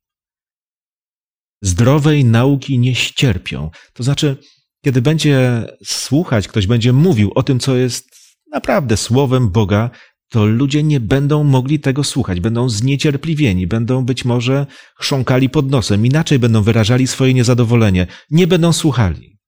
Zdrowej 1.62 2.24
nauki 2.24 2.78
nie 2.78 2.94
ścierpią. 2.94 3.70
To 3.92 4.02
znaczy, 4.02 4.36
kiedy 4.84 5.02
będzie 5.02 5.66
słuchać, 5.84 6.48
ktoś 6.48 6.66
będzie 6.66 6.92
mówił 6.92 7.32
o 7.34 7.42
tym, 7.42 7.60
co 7.60 7.76
jest 7.76 8.08
naprawdę 8.52 8.96
słowem 8.96 9.50
Boga, 9.50 9.90
to 10.28 10.46
ludzie 10.46 10.82
nie 10.82 11.00
będą 11.00 11.44
mogli 11.44 11.80
tego 11.80 12.04
słuchać, 12.04 12.40
będą 12.40 12.68
zniecierpliwieni, 12.68 13.66
będą 13.66 14.04
być 14.04 14.24
może 14.24 14.66
chrząkali 14.98 15.50
pod 15.50 15.70
nosem, 15.70 16.06
inaczej 16.06 16.38
będą 16.38 16.62
wyrażali 16.62 17.06
swoje 17.06 17.34
niezadowolenie, 17.34 18.06
nie 18.30 18.46
będą 18.46 18.72
słuchali. 18.72 19.38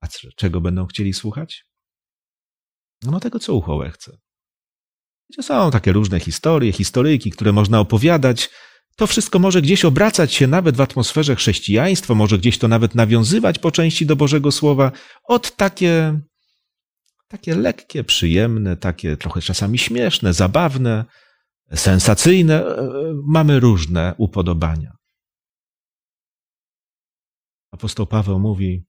A 0.00 0.08
czego 0.36 0.60
będą 0.60 0.86
chcieli 0.86 1.12
słuchać? 1.12 1.64
No, 3.02 3.10
no 3.10 3.20
tego, 3.20 3.38
co 3.38 3.54
ucho 3.54 3.90
chce. 3.90 4.18
Są 5.42 5.70
takie 5.70 5.92
różne 5.92 6.20
historie, 6.20 6.72
historyjki, 6.72 7.30
które 7.30 7.52
można 7.52 7.80
opowiadać. 7.80 8.50
To 8.98 9.06
wszystko 9.06 9.38
może 9.38 9.62
gdzieś 9.62 9.84
obracać 9.84 10.34
się 10.34 10.46
nawet 10.46 10.76
w 10.76 10.80
atmosferze 10.80 11.36
chrześcijaństwa, 11.36 12.14
może 12.14 12.38
gdzieś 12.38 12.58
to 12.58 12.68
nawet 12.68 12.94
nawiązywać 12.94 13.58
po 13.58 13.70
części 13.70 14.06
do 14.06 14.16
Bożego 14.16 14.52
Słowa. 14.52 14.92
Od 15.24 15.56
takie 15.56 16.20
takie 17.28 17.56
lekkie, 17.56 18.04
przyjemne, 18.04 18.76
takie 18.76 19.16
trochę 19.16 19.40
czasami 19.40 19.78
śmieszne, 19.78 20.32
zabawne, 20.32 21.04
sensacyjne. 21.74 22.66
E, 22.66 22.78
e, 22.78 23.14
mamy 23.26 23.60
różne 23.60 24.14
upodobania. 24.18 24.92
Apostoł 27.72 28.06
Paweł 28.06 28.38
mówi: 28.38 28.84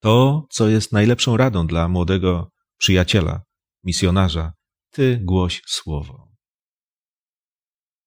To, 0.00 0.46
co 0.50 0.68
jest 0.68 0.92
najlepszą 0.92 1.36
radą 1.36 1.66
dla 1.66 1.88
młodego 1.88 2.50
przyjaciela, 2.78 3.42
misjonarza, 3.84 4.52
ty 4.90 5.20
głoś 5.22 5.62
słowo. 5.66 6.23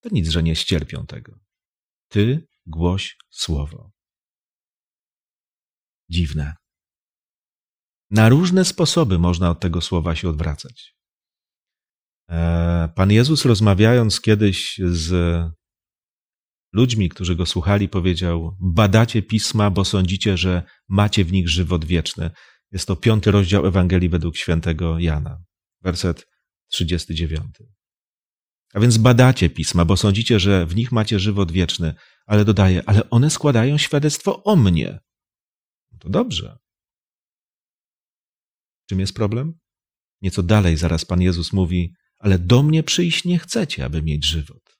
To 0.01 0.09
nic, 0.11 0.29
że 0.29 0.43
nie 0.43 0.55
ścierpią 0.55 1.05
tego. 1.05 1.39
Ty 2.07 2.47
głoś 2.65 3.17
słowo. 3.29 3.91
Dziwne. 6.09 6.55
Na 8.09 8.29
różne 8.29 8.65
sposoby 8.65 9.19
można 9.19 9.49
od 9.49 9.59
tego 9.59 9.81
słowa 9.81 10.15
się 10.15 10.29
odwracać. 10.29 10.95
E, 12.29 12.89
Pan 12.95 13.11
Jezus, 13.11 13.45
rozmawiając 13.45 14.21
kiedyś 14.21 14.81
z 14.91 15.11
ludźmi, 16.73 17.09
którzy 17.09 17.35
go 17.35 17.45
słuchali, 17.45 17.89
powiedział: 17.89 18.57
Badacie 18.59 19.21
pisma, 19.21 19.71
bo 19.71 19.85
sądzicie, 19.85 20.37
że 20.37 20.63
macie 20.87 21.25
w 21.25 21.31
nich 21.31 21.49
żywot 21.49 21.85
wieczny. 21.85 22.31
Jest 22.71 22.87
to 22.87 22.95
piąty 22.95 23.31
rozdział 23.31 23.65
Ewangelii 23.65 24.09
według 24.09 24.37
świętego 24.37 24.99
Jana, 24.99 25.43
werset 25.81 26.27
39. 26.67 27.76
A 28.73 28.79
więc 28.79 28.97
badacie 28.97 29.49
pisma, 29.49 29.85
bo 29.85 29.97
sądzicie, 29.97 30.39
że 30.39 30.65
w 30.65 30.75
nich 30.75 30.91
macie 30.91 31.19
żywot 31.19 31.51
wieczny, 31.51 31.93
ale 32.25 32.45
dodaje, 32.45 32.83
ale 32.85 33.09
one 33.09 33.29
składają 33.29 33.77
świadectwo 33.77 34.43
o 34.43 34.55
mnie. 34.55 34.99
No 35.91 35.97
to 35.99 36.09
dobrze. 36.09 36.57
Czym 38.89 38.99
jest 38.99 39.13
problem? 39.13 39.59
Nieco 40.21 40.43
dalej 40.43 40.77
zaraz 40.77 41.05
Pan 41.05 41.21
Jezus 41.21 41.53
mówi, 41.53 41.93
ale 42.19 42.39
do 42.39 42.63
mnie 42.63 42.83
przyjść 42.83 43.25
nie 43.25 43.39
chcecie, 43.39 43.85
aby 43.85 44.01
mieć 44.01 44.25
żywot. 44.25 44.77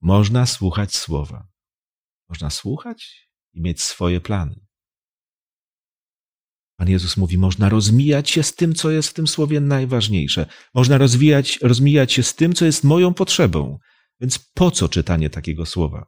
Można 0.00 0.46
słuchać 0.46 0.94
słowa. 0.94 1.48
Można 2.28 2.50
słuchać 2.50 3.30
i 3.52 3.60
mieć 3.60 3.82
swoje 3.82 4.20
plany. 4.20 4.66
Pan 6.80 6.88
Jezus 6.88 7.16
mówi, 7.16 7.38
można 7.38 7.68
rozmijać 7.68 8.30
się 8.30 8.42
z 8.42 8.54
tym, 8.54 8.74
co 8.74 8.90
jest 8.90 9.08
w 9.08 9.14
tym 9.14 9.26
słowie 9.26 9.60
najważniejsze. 9.60 10.46
Można 10.74 10.98
rozwijać, 10.98 11.58
rozmijać 11.62 12.12
się 12.12 12.22
z 12.22 12.34
tym, 12.34 12.52
co 12.52 12.64
jest 12.64 12.84
moją 12.84 13.14
potrzebą. 13.14 13.78
Więc 14.20 14.38
po 14.38 14.70
co 14.70 14.88
czytanie 14.88 15.30
takiego 15.30 15.66
słowa? 15.66 16.06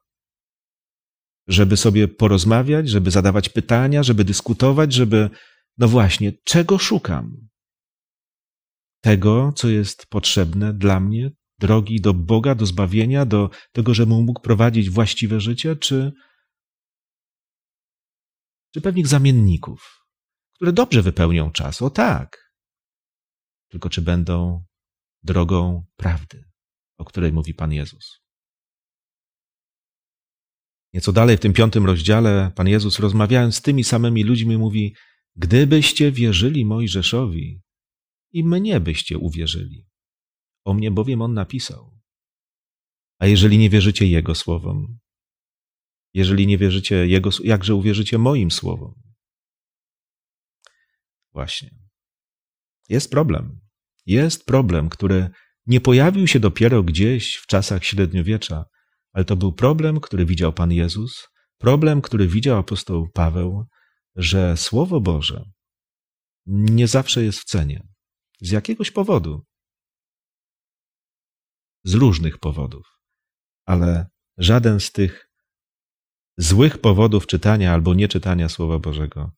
Żeby 1.49 1.77
sobie 1.77 2.09
porozmawiać, 2.09 2.89
żeby 2.89 3.11
zadawać 3.11 3.49
pytania, 3.49 4.03
żeby 4.03 4.25
dyskutować, 4.25 4.93
żeby 4.93 5.31
no 5.79 5.89
właśnie, 5.89 6.33
czego 6.45 6.79
szukam? 6.79 7.49
Tego, 9.01 9.53
co 9.57 9.69
jest 9.69 10.07
potrzebne 10.07 10.75
dla 10.75 11.01
mnie, 11.01 11.31
drogi 11.59 12.01
do 12.01 12.15
Boga, 12.15 12.55
do 12.55 12.67
zbawienia, 12.67 13.27
do 13.27 13.51
tego, 13.73 13.95
żebym 13.95 14.25
mógł 14.25 14.41
prowadzić 14.41 14.91
właściwe 14.91 15.41
życie, 15.41 15.77
czy, 15.77 16.13
czy 18.75 18.81
pewnych 18.81 19.07
zamienników, 19.07 20.02
które 20.55 20.73
dobrze 20.73 21.03
wypełnią 21.03 21.51
czas? 21.51 21.83
O 21.83 21.91
tak. 21.91 22.53
Tylko 23.69 23.91
czy 23.91 24.03
będą 24.03 24.65
drogą 25.23 25.85
prawdy, 25.97 26.45
o 26.99 27.05
której 27.05 27.33
mówi 27.33 27.55
Pan 27.55 27.73
Jezus? 27.73 28.23
Nieco 30.95 31.13
dalej 31.13 31.37
w 31.37 31.41
tym 31.41 31.53
piątym 31.53 31.87
rozdziale 31.87 32.53
Pan 32.57 32.69
Jezus 32.69 32.99
rozmawiając 32.99 33.57
z 33.57 33.63
tymi 33.63 33.85
samymi 33.85 34.25
ludźmi 34.25 34.59
mówi, 34.59 34.95
Gdybyście 35.37 36.13
wierzyli 36.13 36.65
Mojżeszowi, 36.65 37.63
i 38.33 38.45
mnie 38.45 38.81
byście 38.81 39.19
uwierzyli. 39.19 39.87
O 40.65 40.75
mnie 40.75 40.91
bowiem 40.91 41.23
on 41.23 41.35
napisał. 41.35 42.01
A 43.19 43.27
jeżeli 43.27 43.59
nie 43.59 43.71
wierzycie 43.71 44.07
Jego 44.07 44.35
słowom, 44.35 44.99
jeżeli 46.15 46.47
nie 46.47 46.59
wierzycie 46.59 47.07
Jego, 47.07 47.31
jakże 47.45 47.75
uwierzycie 47.75 48.19
moim 48.19 48.51
słowom? 48.51 49.03
Właśnie. 51.33 51.71
Jest 52.89 53.11
problem. 53.11 53.61
Jest 54.07 54.45
problem, 54.45 54.89
który 54.89 55.31
nie 55.67 55.81
pojawił 55.81 56.27
się 56.27 56.41
dopiero 56.41 56.83
gdzieś 56.83 57.37
w 57.37 57.47
czasach 57.47 57.85
średniowiecza, 57.85 58.65
ale 59.13 59.25
to 59.25 59.37
był 59.37 59.53
problem, 59.53 60.01
który 60.01 60.27
widział 60.27 60.53
Pan 60.53 60.73
Jezus, 60.73 61.29
problem, 61.59 62.03
który 62.03 62.29
widział 62.29 62.59
apostoł 62.59 63.09
Paweł, 63.15 63.65
że 64.17 64.57
Słowo 64.57 65.01
Boże 65.01 65.45
nie 66.47 66.89
zawsze 66.89 67.25
jest 67.25 67.39
w 67.41 67.45
cenie. 67.45 67.87
Z 68.41 68.51
jakiegoś 68.51 68.91
powodu. 68.91 69.45
Z 71.85 71.95
różnych 71.95 72.39
powodów. 72.39 72.87
Ale 73.65 74.07
żaden 74.39 74.81
z 74.81 74.93
tych 74.93 75.29
złych 76.37 76.79
powodów 76.79 77.27
czytania 77.27 77.73
albo 77.73 77.95
nieczytania 77.95 78.49
Słowa 78.49 78.79
Bożego 78.79 79.33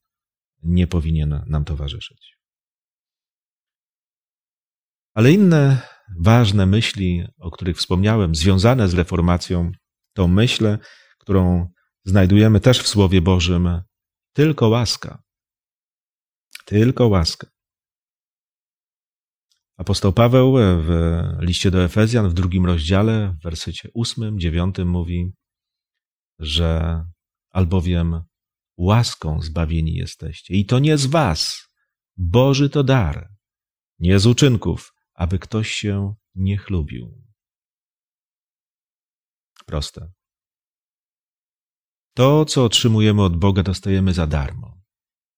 nie 0.64 0.86
powinien 0.86 1.44
nam 1.46 1.64
towarzyszyć. 1.64 2.38
Ale 5.14 5.32
inne 5.32 5.88
ważne 6.20 6.66
myśli, 6.66 7.26
o 7.38 7.50
których 7.50 7.76
wspomniałem, 7.76 8.34
związane 8.34 8.88
z 8.88 8.94
reformacją, 8.94 9.72
to 10.14 10.28
myśl, 10.28 10.78
którą 11.18 11.72
znajdujemy 12.04 12.60
też 12.60 12.80
w 12.82 12.88
Słowie 12.88 13.22
Bożym, 13.22 13.82
Tylko 14.32 14.68
łaska. 14.68 15.22
Tylko 16.64 17.08
łaska. 17.08 17.46
Apostoł 19.76 20.12
Paweł 20.12 20.56
w 20.56 20.88
liście 21.40 21.70
do 21.70 21.84
Efezjan 21.84 22.28
w 22.28 22.34
drugim 22.34 22.66
rozdziale, 22.66 23.36
w 23.40 23.42
wersecie 23.42 23.88
ósmym, 23.94 24.38
dziewiątym 24.38 24.88
mówi, 24.88 25.32
że 26.38 27.02
albowiem 27.50 28.22
łaską 28.76 29.42
zbawieni 29.42 29.94
jesteście. 29.94 30.54
I 30.54 30.66
to 30.66 30.78
nie 30.78 30.98
z 30.98 31.06
was. 31.06 31.68
Boży 32.16 32.70
to 32.70 32.84
dar, 32.84 33.28
nie 33.98 34.18
z 34.18 34.26
uczynków, 34.26 34.94
aby 35.14 35.38
ktoś 35.38 35.70
się 35.70 36.14
nie 36.34 36.58
chlubił. 36.58 37.24
Proste. 39.66 40.12
To, 42.14 42.44
co 42.44 42.64
otrzymujemy 42.64 43.22
od 43.22 43.36
Boga, 43.36 43.62
dostajemy 43.62 44.12
za 44.12 44.26
darmo. 44.26 44.82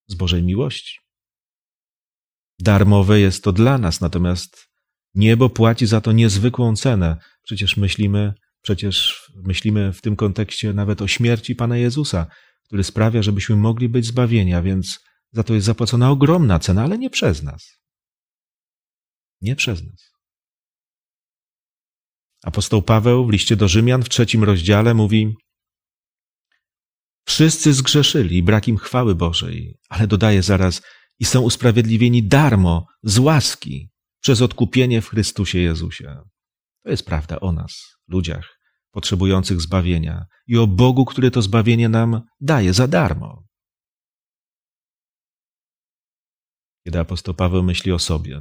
Z 0.07 0.15
Bożej 0.15 0.43
miłości. 0.43 0.99
Darmowe 2.59 3.21
jest 3.21 3.45
to 3.45 3.53
dla 3.53 3.79
nas, 3.79 4.01
natomiast 4.01 4.69
niebo 5.15 5.51
płaci 5.51 5.87
za 5.87 6.01
to 6.01 6.13
niezwykłą 6.13 6.77
cenę. 6.77 7.17
Przecież 7.43 7.77
myślimy, 7.77 8.35
przecież 8.63 9.23
myślimy 9.45 9.93
w 9.93 10.01
tym 10.01 10.17
kontekście 10.17 10.73
nawet 10.73 11.03
o 11.03 11.09
śmierci 11.09 11.55
Pana 11.55 11.77
Jezusa, 11.77 12.27
który 12.67 12.85
sprawia, 12.85 13.23
żebyśmy 13.23 13.57
mogli 13.57 13.89
być 13.89 14.07
zbawieni, 14.07 14.55
a 14.55 14.63
więc 14.63 15.01
za 15.33 15.43
to 15.43 15.55
jest 15.55 15.67
zapłacona 15.67 16.11
ogromna 16.11 16.59
cena, 16.59 16.83
ale 16.83 16.99
nie 16.99 17.11
przez 17.11 17.43
nas. 17.43 17.81
Nie 19.41 19.57
przez 19.57 19.85
nas. 19.85 20.13
Apostoł 22.43 22.83
Paweł 22.83 23.27
w 23.27 23.31
liście 23.31 23.57
do 23.57 23.69
Rzymian 23.69 24.03
w 24.03 24.09
trzecim 24.09 24.45
rozdziale 24.45 24.95
mówi: 24.95 25.35
Wszyscy 27.27 27.73
zgrzeszyli, 27.73 28.43
brak 28.43 28.69
im 28.69 28.77
chwały 28.77 29.15
Bożej, 29.15 29.79
ale 29.89 30.07
dodaje 30.07 30.43
zaraz, 30.43 30.83
i 31.19 31.25
są 31.25 31.41
usprawiedliwieni 31.41 32.29
darmo, 32.29 32.87
z 33.03 33.19
łaski, 33.19 33.91
przez 34.21 34.43
odkupienie 34.43 35.03
w 35.03 35.09
Chrystusie 35.09 35.59
Jezusie. 35.59 36.23
To 36.85 36.91
jest 36.91 37.07
prawda 37.07 37.41
o 37.41 37.53
nas, 37.53 37.97
ludziach 38.09 38.56
potrzebujących 38.97 39.61
zbawienia 39.61 40.27
i 40.47 40.59
o 40.59 40.67
Bogu, 40.67 41.05
który 41.05 41.31
to 41.31 41.43
zbawienie 41.43 41.89
nam 41.89 42.23
daje 42.41 42.73
za 42.73 42.89
darmo. 42.89 43.45
Kiedy 46.85 46.99
apostoł 46.99 47.35
Paweł 47.35 47.63
myśli 47.63 47.93
o 47.93 47.99
sobie, 47.99 48.41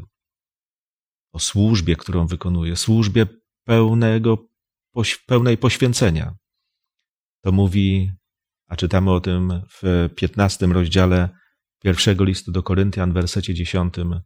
o 1.31 1.39
służbie, 1.39 1.95
którą 1.95 2.27
wykonuje, 2.27 2.75
służbie 2.75 3.27
pełnego, 3.63 4.47
pełnej 5.27 5.57
poświęcenia, 5.57 6.35
to 7.43 7.51
mówi, 7.51 8.12
a 8.67 8.75
czytamy 8.75 9.12
o 9.12 9.21
tym 9.21 9.62
w 9.81 10.09
piętnastym 10.15 10.71
rozdziale 10.71 11.29
pierwszego 11.83 12.24
listu 12.24 12.51
do 12.51 12.63
Koryntian, 12.63 13.13
wersecie 13.13 13.53
dziesiątym, 13.53 14.21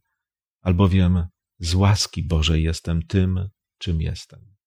albowiem 0.62 1.28
z 1.60 1.76
łaski 1.76 2.24
Bożej 2.24 2.64
jestem 2.64 3.02
tym, 3.08 3.50
czym 3.78 4.02
jestem. 4.02 4.59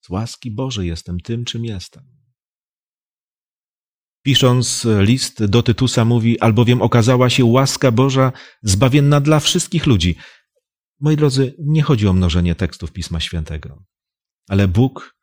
Z 0.00 0.10
łaski 0.10 0.50
Bożej 0.50 0.88
jestem 0.88 1.20
tym, 1.20 1.44
czym 1.44 1.64
jestem. 1.64 2.18
Pisząc 4.22 4.86
list 5.00 5.44
do 5.44 5.62
Tytusa 5.62 6.04
mówi, 6.04 6.40
albowiem 6.40 6.82
okazała 6.82 7.30
się 7.30 7.44
łaska 7.44 7.92
Boża 7.92 8.32
zbawienna 8.62 9.20
dla 9.20 9.40
wszystkich 9.40 9.86
ludzi. 9.86 10.16
Moi 11.00 11.16
drodzy, 11.16 11.54
nie 11.58 11.82
chodzi 11.82 12.08
o 12.08 12.12
mnożenie 12.12 12.54
tekstów 12.54 12.92
Pisma 12.92 13.20
Świętego, 13.20 13.84
ale 14.48 14.68
Bóg 14.68 15.16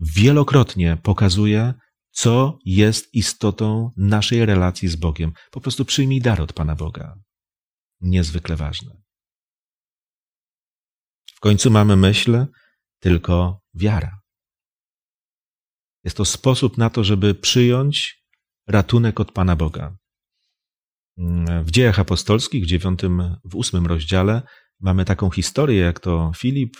wielokrotnie 0.00 0.98
pokazuje, 1.02 1.74
co 2.10 2.58
jest 2.64 3.14
istotą 3.14 3.90
naszej 3.96 4.46
relacji 4.46 4.88
z 4.88 4.96
Bogiem. 4.96 5.32
Po 5.50 5.60
prostu 5.60 5.84
przyjmij 5.84 6.20
dar 6.20 6.40
od 6.40 6.52
Pana 6.52 6.74
Boga. 6.74 7.18
Niezwykle 8.00 8.56
ważne. 8.56 9.02
W 11.34 11.40
końcu 11.40 11.70
mamy 11.70 11.96
myśl, 11.96 12.46
tylko 13.04 13.60
wiara. 13.74 14.20
Jest 16.04 16.16
to 16.16 16.24
sposób 16.24 16.78
na 16.78 16.90
to, 16.90 17.04
żeby 17.04 17.34
przyjąć 17.34 18.24
ratunek 18.68 19.20
od 19.20 19.32
Pana 19.32 19.56
Boga. 19.56 19.96
W 21.64 21.70
dziejach 21.70 21.98
apostolskich, 21.98 22.64
w 22.64 22.66
dziewiątym, 22.66 23.36
w 23.44 23.54
ósmym 23.54 23.86
rozdziale, 23.86 24.42
mamy 24.80 25.04
taką 25.04 25.30
historię, 25.30 25.80
jak 25.80 26.00
to 26.00 26.32
Filip, 26.36 26.76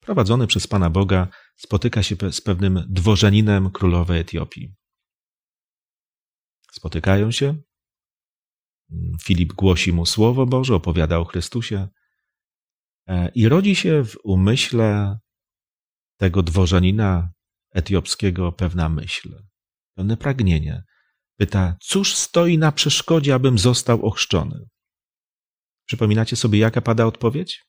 prowadzony 0.00 0.46
przez 0.46 0.66
Pana 0.66 0.90
Boga, 0.90 1.28
spotyka 1.56 2.02
się 2.02 2.16
z 2.30 2.40
pewnym 2.40 2.84
dworzaninem 2.88 3.70
królowej 3.70 4.20
Etiopii. 4.20 4.74
Spotykają 6.72 7.30
się. 7.30 7.56
Filip 9.22 9.52
głosi 9.52 9.92
mu 9.92 10.06
Słowo 10.06 10.46
Boże, 10.46 10.74
opowiada 10.74 11.18
o 11.18 11.24
Chrystusie. 11.24 11.88
E, 13.06 13.28
I 13.34 13.48
rodzi 13.48 13.74
się 13.74 14.04
w 14.04 14.16
umyśle 14.24 15.18
tego 16.16 16.42
dworzanina 16.42 17.32
etiopskiego 17.74 18.52
pewna 18.52 18.88
myśl, 18.88 19.42
pewne 19.94 20.16
pragnienie. 20.16 20.84
Pyta, 21.36 21.76
cóż 21.80 22.14
stoi 22.14 22.58
na 22.58 22.72
przeszkodzie, 22.72 23.34
abym 23.34 23.58
został 23.58 24.06
ochrzczony? 24.06 24.68
Przypominacie 25.86 26.36
sobie, 26.36 26.58
jaka 26.58 26.80
pada 26.80 27.06
odpowiedź? 27.06 27.64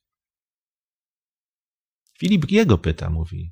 Filip 2.20 2.52
jego 2.52 2.78
pyta, 2.78 3.10
mówi, 3.10 3.52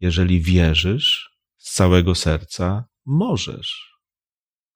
jeżeli 0.00 0.40
wierzysz 0.40 1.30
z 1.56 1.72
całego 1.72 2.14
serca, 2.14 2.84
możesz. 3.06 3.94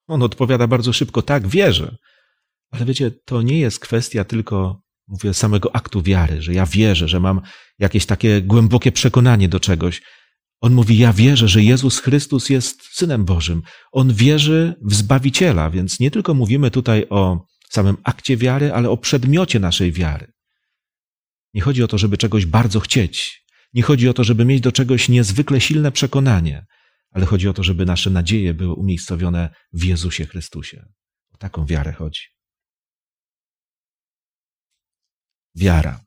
On 0.07 0.23
odpowiada 0.23 0.67
bardzo 0.67 0.93
szybko, 0.93 1.23
tak, 1.23 1.49
wierzę. 1.49 1.97
Ale 2.71 2.85
wiecie, 2.85 3.11
to 3.11 3.43
nie 3.43 3.61
jest 3.61 3.81
kwestia 3.81 4.25
tylko, 4.25 4.83
mówię, 5.09 5.35
samego 5.35 5.77
aktu 5.77 6.03
wiary, 6.03 6.43
że 6.43 6.53
ja 6.53 6.67
wierzę, 6.67 7.09
że 7.09 7.21
mam 7.21 7.41
jakieś 7.79 8.07
takie 8.07 8.43
głębokie 8.43 8.93
przekonanie 8.93 9.49
do 9.49 9.61
czegoś. 9.61 10.03
On 10.61 10.75
mówi, 10.75 10.99
ja 10.99 11.13
wierzę, 11.13 11.49
że 11.49 11.63
Jezus 11.63 11.99
Chrystus 11.99 12.51
jest 12.51 12.83
Synem 12.83 13.25
Bożym. 13.25 13.63
On 13.93 14.15
wierzy 14.15 14.75
w 14.83 14.95
Zbawiciela, 14.95 15.71
więc 15.71 16.01
nie 16.01 16.11
tylko 16.11 16.35
mówimy 16.35 16.71
tutaj 16.71 17.07
o 17.11 17.47
samym 17.71 17.97
akcie 18.05 18.37
wiary, 18.37 18.73
ale 18.73 18.91
o 18.91 18.97
przedmiocie 18.97 19.61
naszej 19.61 19.93
wiary. 19.93 20.33
Nie 21.55 21.61
chodzi 21.61 21.83
o 21.83 21.89
to, 21.89 21.99
żeby 21.99 22.17
czegoś 22.17 22.47
bardzo 22.47 22.81
chcieć. 22.81 23.45
Nie 23.75 23.83
chodzi 23.83 24.09
o 24.09 24.15
to, 24.15 24.25
żeby 24.25 24.45
mieć 24.45 24.61
do 24.61 24.73
czegoś 24.73 25.09
niezwykle 25.09 25.61
silne 25.61 25.93
przekonanie, 25.93 26.67
ale 27.11 27.27
chodzi 27.27 27.49
o 27.49 27.53
to, 27.53 27.63
żeby 27.63 27.87
nasze 27.87 28.11
nadzieje 28.11 28.55
były 28.55 28.75
umiejscowione 28.75 29.51
w 29.73 29.85
Jezusie 29.85 30.27
Chrystusie. 30.27 30.85
O 31.35 31.37
taką 31.37 31.67
wiarę 31.67 31.93
chodzi. 31.93 32.38
Wiara. 35.59 36.05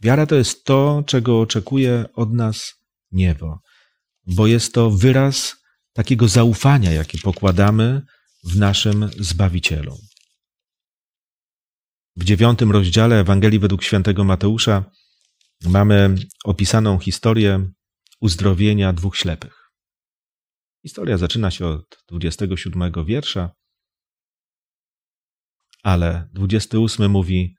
Wiara 0.00 0.26
to 0.26 0.34
jest 0.34 0.64
to, 0.64 1.02
czego 1.06 1.40
oczekuje 1.40 2.04
od 2.14 2.32
nas 2.32 2.74
niebo, 3.12 3.60
bo 4.26 4.46
jest 4.46 4.74
to 4.74 4.90
wyraz 4.90 5.56
takiego 5.92 6.28
zaufania, 6.28 6.92
jakie 6.92 7.18
pokładamy 7.18 8.02
w 8.44 8.56
naszym 8.56 9.10
Zbawicielu. 9.18 9.98
W 12.16 12.24
dziewiątym 12.24 12.70
rozdziale 12.70 13.20
Ewangelii 13.20 13.58
według 13.58 13.82
świętego 13.82 14.24
Mateusza 14.24 14.90
mamy 15.64 16.14
opisaną 16.44 16.98
historię 16.98 17.70
uzdrowienia 18.20 18.92
dwóch 18.92 19.16
ślepych. 19.16 19.70
Historia 20.82 21.18
zaczyna 21.18 21.50
się 21.50 21.66
od 21.66 22.04
27 22.08 22.92
wiersza, 23.04 23.50
ale 25.82 26.28
28 26.32 27.10
mówi: 27.10 27.57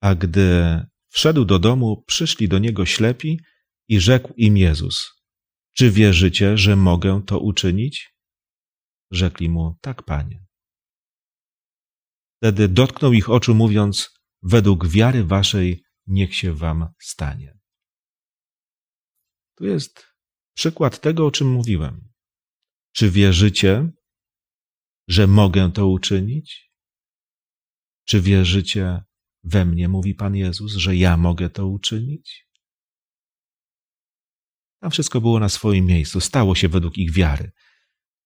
A 0.00 0.14
gdy 0.14 0.80
wszedł 1.08 1.44
do 1.44 1.58
domu, 1.58 2.04
przyszli 2.06 2.48
do 2.48 2.58
niego 2.58 2.86
ślepi 2.86 3.40
i 3.88 4.00
rzekł 4.00 4.34
im 4.36 4.56
Jezus: 4.56 5.10
Czy 5.76 5.90
wierzycie, 5.90 6.58
że 6.58 6.76
mogę 6.76 7.22
to 7.26 7.38
uczynić? 7.38 8.14
Rzekli 9.10 9.48
mu: 9.48 9.76
Tak, 9.80 10.02
panie. 10.02 10.44
Wtedy 12.36 12.68
dotknął 12.68 13.12
ich 13.12 13.30
oczu, 13.30 13.54
mówiąc: 13.54 14.10
Według 14.42 14.88
wiary 14.88 15.24
waszej 15.24 15.82
niech 16.06 16.34
się 16.34 16.54
wam 16.54 16.88
stanie. 17.00 17.58
Tu 19.56 19.64
jest 19.64 20.06
przykład 20.54 21.00
tego, 21.00 21.26
o 21.26 21.30
czym 21.30 21.48
mówiłem. 21.48 22.08
Czy 22.92 23.10
wierzycie, 23.10 23.90
że 25.08 25.26
mogę 25.26 25.72
to 25.72 25.88
uczynić? 25.88 26.72
Czy 28.04 28.20
wierzycie 28.20 29.02
we 29.48 29.64
mnie, 29.64 29.88
mówi 29.88 30.14
Pan 30.14 30.36
Jezus, 30.36 30.72
że 30.72 30.96
ja 30.96 31.16
mogę 31.16 31.50
to 31.50 31.66
uczynić? 31.66 32.48
Tam 34.80 34.90
wszystko 34.90 35.20
było 35.20 35.40
na 35.40 35.48
swoim 35.48 35.86
miejscu, 35.86 36.20
stało 36.20 36.54
się 36.54 36.68
według 36.68 36.98
ich 36.98 37.12
wiary. 37.12 37.50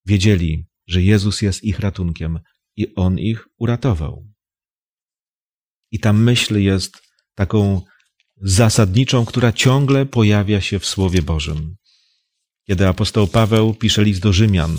Wiedzieli, 0.07 0.67
że 0.87 1.03
Jezus 1.03 1.43
jest 1.43 1.65
ich 1.65 1.81
ratunkiem 1.81 2.39
i 2.77 2.95
On 2.95 3.19
ich 3.19 3.49
uratował. 3.59 4.29
I 5.91 6.01
ta 6.01 6.13
myśl 6.13 6.59
jest 6.59 7.03
taką 7.35 7.83
zasadniczą, 8.37 9.25
która 9.25 9.53
ciągle 9.53 10.07
pojawia 10.07 10.61
się 10.61 10.79
w 10.79 10.87
Słowie 10.87 11.23
Bożym. 11.23 11.77
Kiedy 12.67 12.89
apostoł 12.89 13.27
Paweł 13.27 13.75
pisze 13.75 14.05
list 14.05 14.21
do 14.21 14.33
Rzymian, 14.33 14.79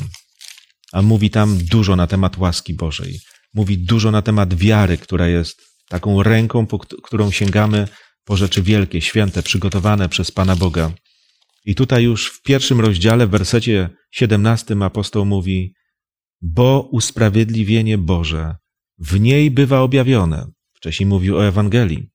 a 0.91 1.01
mówi 1.01 1.29
tam 1.29 1.58
dużo 1.58 1.95
na 1.95 2.08
temat 2.08 2.38
łaski 2.38 2.73
Bożej. 2.73 3.19
Mówi 3.53 3.77
dużo 3.77 4.12
na 4.12 4.21
temat 4.21 4.53
wiary, 4.53 4.97
która 4.97 5.27
jest 5.27 5.73
taką 5.93 6.23
ręką, 6.23 6.67
po 6.67 6.79
którą 6.79 7.32
sięgamy 7.32 7.88
po 8.23 8.38
rzeczy 8.38 8.62
wielkie, 8.62 9.01
święte, 9.01 9.43
przygotowane 9.43 10.10
przez 10.10 10.32
Pana 10.32 10.56
Boga. 10.56 10.93
I 11.65 11.75
tutaj 11.75 12.03
już 12.03 12.29
w 12.29 12.41
pierwszym 12.41 12.82
rozdziale, 12.82 13.27
w 13.27 13.29
wersecie 13.29 13.89
17 14.12 14.75
apostoł 14.84 15.25
mówi, 15.25 15.73
bo 16.41 16.89
usprawiedliwienie 16.91 17.97
Boże 17.97 18.56
w 18.97 19.19
niej 19.19 19.51
bywa 19.51 19.79
objawione. 19.79 20.51
Wcześniej 20.73 21.08
mówił 21.08 21.38
o 21.38 21.47
Ewangelii. 21.47 22.10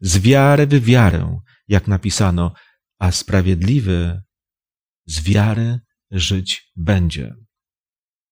Z 0.00 0.18
wiary 0.18 0.66
w 0.66 0.84
wiarę, 0.84 1.40
jak 1.68 1.88
napisano, 1.88 2.52
a 2.98 3.12
sprawiedliwy 3.12 4.22
z 5.06 5.22
wiary 5.22 5.78
żyć 6.10 6.72
będzie. 6.76 7.34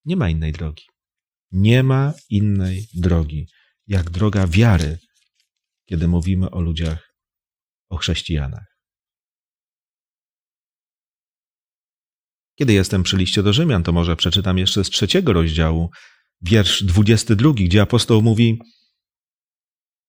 Nie 0.05 0.17
ma 0.17 0.31
innej 0.31 0.53
drogi. 0.53 0.85
Nie 1.53 1.83
ma 1.83 2.15
innej 2.31 2.87
drogi, 2.95 3.47
jak 3.87 4.11
droga 4.11 4.47
wiary, 4.47 4.99
kiedy 5.89 6.09
mówimy 6.09 6.51
o 6.51 6.61
ludziach, 6.61 7.15
o 7.89 7.97
chrześcijanach. 7.97 8.77
Kiedy 12.59 12.73
jestem 12.73 13.03
przy 13.03 13.17
liście 13.17 13.43
do 13.43 13.53
Rzymian, 13.53 13.83
to 13.83 13.93
może 13.93 14.17
przeczytam 14.17 14.59
jeszcze 14.59 14.85
z 14.85 14.91
trzeciego 14.91 15.33
rozdziału, 15.33 15.91
wiersz 16.41 16.85
22, 16.85 17.53
gdzie 17.53 17.83
apostoł 17.83 18.23
mówi 18.23 18.59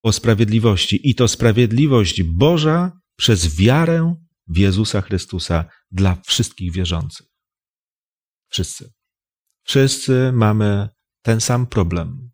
o 0.04 0.12
sprawiedliwości. 0.12 1.10
I 1.10 1.16
to 1.16 1.28
sprawiedliwość 1.28 2.24
Boża 2.24 2.92
przez 3.18 3.56
wiarę 3.56 4.16
w 4.48 4.58
Jezusa 4.58 5.02
Chrystusa 5.02 5.66
dla 5.92 6.22
wszystkich 6.26 6.74
wierzących. 6.74 7.28
Wszyscy. 8.50 8.94
Wszyscy 9.64 10.32
mamy 10.34 10.90
ten 11.22 11.42
sam 11.42 11.68
problem. 11.68 12.27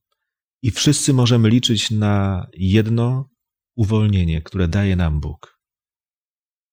I 0.63 0.71
wszyscy 0.71 1.13
możemy 1.13 1.49
liczyć 1.49 1.91
na 1.91 2.47
jedno 2.53 3.29
uwolnienie, 3.75 4.41
które 4.41 4.67
daje 4.67 4.95
nam 4.95 5.19
Bóg. 5.19 5.59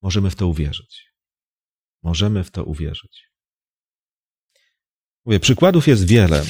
Możemy 0.01 0.29
w 0.29 0.35
to 0.35 0.47
uwierzyć. 0.47 1.11
Możemy 2.03 2.43
w 2.43 2.51
to 2.51 2.63
uwierzyć. 2.63 3.27
Mówię, 5.25 5.39
przykładów 5.39 5.87
jest 5.87 6.07
wiele. 6.07 6.45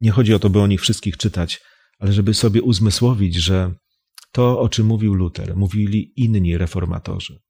Nie 0.00 0.10
chodzi 0.10 0.34
o 0.34 0.38
to, 0.38 0.50
by 0.50 0.60
o 0.60 0.66
nich 0.66 0.80
wszystkich 0.80 1.16
czytać, 1.16 1.60
ale 1.98 2.12
żeby 2.12 2.34
sobie 2.34 2.62
uzmysłowić, 2.62 3.34
że 3.34 3.74
to, 4.32 4.60
o 4.60 4.68
czym 4.68 4.86
mówił 4.86 5.14
Luter, 5.14 5.56
mówili 5.56 6.12
inni 6.16 6.58
reformatorzy. 6.58 7.40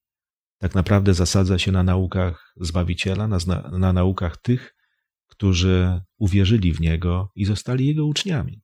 Tak 0.59 0.75
naprawdę 0.75 1.15
zasadza 1.15 1.59
się 1.59 1.73
na 1.73 1.83
naukach 1.83 2.53
Zbawiciela, 2.57 3.29
na, 3.29 3.39
na 3.79 3.93
naukach 3.93 4.37
tych, 4.43 4.75
którzy 5.29 6.01
uwierzyli 6.19 6.73
w 6.73 6.81
Niego 6.81 7.33
i 7.35 7.45
zostali 7.45 7.87
Jego 7.87 8.07
uczniami. 8.07 8.63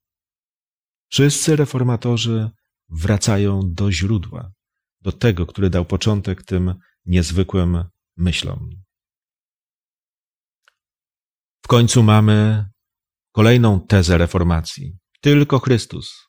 Wszyscy 1.09 1.57
reformatorzy 1.57 2.51
wracają 2.89 3.61
do 3.65 3.93
źródła, 3.93 4.53
do 5.01 5.13
tego, 5.13 5.47
który 5.47 5.71
dał 5.71 5.85
początek 5.85 6.43
tym 6.43 6.75
niezwykłym 7.07 7.85
myślom. 8.17 8.71
W 11.65 11.69
końcu 11.69 12.03
mamy 12.03 12.67
kolejną 13.33 13.87
tezę 13.87 14.19
reformacji. 14.19 14.99
Tylko 15.21 15.59
Chrystus. 15.59 16.27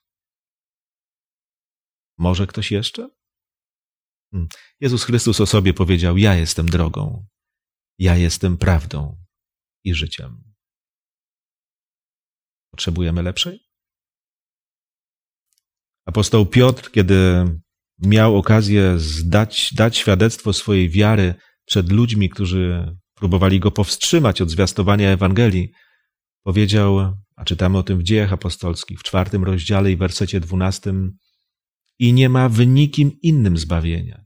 Może 2.17 2.47
ktoś 2.47 2.71
jeszcze? 2.71 3.09
Hmm. 4.31 4.47
Jezus 4.79 5.03
Chrystus 5.03 5.41
o 5.41 5.45
sobie 5.45 5.73
powiedział: 5.73 6.17
Ja 6.17 6.35
jestem 6.35 6.69
drogą, 6.69 7.27
ja 7.99 8.15
jestem 8.15 8.57
prawdą 8.57 9.17
i 9.83 9.93
życiem. 9.93 10.53
Potrzebujemy 12.71 13.23
lepszej? 13.23 13.66
Apostoł 16.07 16.45
Piotr, 16.45 16.91
kiedy 16.91 17.45
miał 17.99 18.37
okazję 18.37 18.93
zdać, 18.97 19.73
dać 19.73 19.97
świadectwo 19.97 20.53
swojej 20.53 20.89
wiary 20.89 21.35
przed 21.65 21.91
ludźmi, 21.91 22.29
którzy 22.29 22.95
próbowali 23.15 23.59
go 23.59 23.71
powstrzymać 23.71 24.41
od 24.41 24.49
zwiastowania 24.49 25.09
Ewangelii, 25.09 25.71
powiedział, 26.43 26.97
a 27.35 27.45
czytamy 27.45 27.77
o 27.77 27.83
tym 27.83 27.99
w 27.99 28.03
dziejach 28.03 28.33
apostolskich, 28.33 28.99
w 28.99 29.03
czwartym 29.03 29.43
rozdziale 29.43 29.91
i 29.91 29.97
wersecie 29.97 30.39
dwunastym, 30.39 31.17
i 31.99 32.13
nie 32.13 32.29
ma 32.29 32.49
w 32.49 32.67
nikim 32.67 33.11
innym 33.21 33.57
zbawienia, 33.57 34.25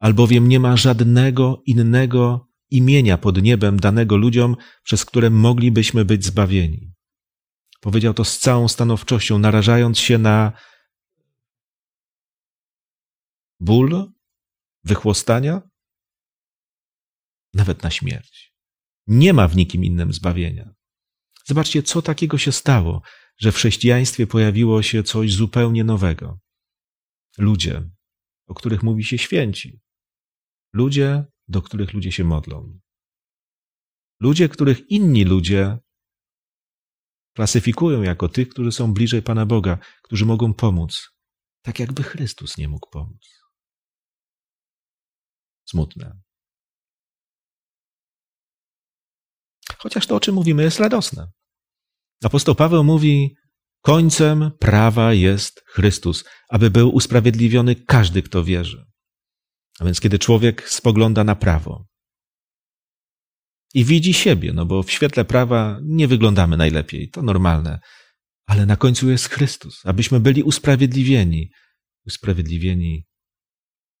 albowiem 0.00 0.48
nie 0.48 0.60
ma 0.60 0.76
żadnego 0.76 1.62
innego 1.66 2.48
imienia 2.70 3.18
pod 3.18 3.42
niebem 3.42 3.80
danego 3.80 4.16
ludziom, 4.16 4.56
przez 4.82 5.04
które 5.04 5.30
moglibyśmy 5.30 6.04
być 6.04 6.24
zbawieni. 6.24 6.92
Powiedział 7.80 8.14
to 8.14 8.24
z 8.24 8.38
całą 8.38 8.68
stanowczością, 8.68 9.38
narażając 9.38 9.98
się 9.98 10.18
na 10.18 10.52
ból, 13.64 14.12
wychłostania, 14.84 15.62
nawet 17.54 17.82
na 17.82 17.90
śmierć. 17.90 18.54
Nie 19.06 19.32
ma 19.32 19.48
w 19.48 19.56
nikim 19.56 19.84
innym 19.84 20.12
zbawienia. 20.12 20.74
Zobaczcie, 21.44 21.82
co 21.82 22.02
takiego 22.02 22.38
się 22.38 22.52
stało, 22.52 23.02
że 23.38 23.52
w 23.52 23.56
chrześcijaństwie 23.56 24.26
pojawiło 24.26 24.82
się 24.82 25.02
coś 25.02 25.32
zupełnie 25.32 25.84
nowego. 25.84 26.38
Ludzie, 27.38 27.90
o 28.46 28.54
których 28.54 28.82
mówi 28.82 29.04
się 29.04 29.18
święci. 29.18 29.80
Ludzie, 30.72 31.24
do 31.48 31.62
których 31.62 31.92
ludzie 31.92 32.12
się 32.12 32.24
modlą. 32.24 32.78
Ludzie, 34.20 34.48
których 34.48 34.90
inni 34.90 35.24
ludzie 35.24 35.78
klasyfikują 37.36 38.02
jako 38.02 38.28
tych, 38.28 38.48
którzy 38.48 38.72
są 38.72 38.94
bliżej 38.94 39.22
Pana 39.22 39.46
Boga, 39.46 39.78
którzy 40.02 40.26
mogą 40.26 40.54
pomóc, 40.54 41.10
tak 41.62 41.78
jakby 41.78 42.02
Chrystus 42.02 42.58
nie 42.58 42.68
mógł 42.68 42.90
pomóc. 42.90 43.33
Smutne. 45.74 46.20
Chociaż 49.78 50.06
to, 50.06 50.16
o 50.16 50.20
czym 50.20 50.34
mówimy, 50.34 50.62
jest 50.62 50.80
radosne. 50.80 51.26
Apostoł 52.24 52.54
Paweł 52.54 52.84
mówi: 52.84 53.36
Końcem 53.82 54.50
prawa 54.60 55.12
jest 55.12 55.62
Chrystus, 55.66 56.24
aby 56.48 56.70
był 56.70 56.94
usprawiedliwiony 56.94 57.74
każdy, 57.74 58.22
kto 58.22 58.44
wierzy. 58.44 58.84
A 59.80 59.84
więc, 59.84 60.00
kiedy 60.00 60.18
człowiek 60.18 60.68
spogląda 60.68 61.24
na 61.24 61.36
prawo 61.36 61.86
i 63.74 63.84
widzi 63.84 64.14
siebie, 64.14 64.52
no 64.52 64.66
bo 64.66 64.82
w 64.82 64.90
świetle 64.90 65.24
prawa 65.24 65.78
nie 65.82 66.08
wyglądamy 66.08 66.56
najlepiej, 66.56 67.10
to 67.10 67.22
normalne, 67.22 67.80
ale 68.46 68.66
na 68.66 68.76
końcu 68.76 69.10
jest 69.10 69.28
Chrystus, 69.28 69.86
abyśmy 69.86 70.20
byli 70.20 70.42
usprawiedliwieni. 70.42 71.50
Usprawiedliwieni 72.06 73.06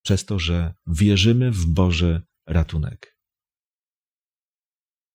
przez 0.04 0.24
to, 0.24 0.38
że 0.38 0.74
wierzymy 0.86 1.50
w 1.50 1.66
Boży 1.66 2.22
ratunek. 2.46 3.16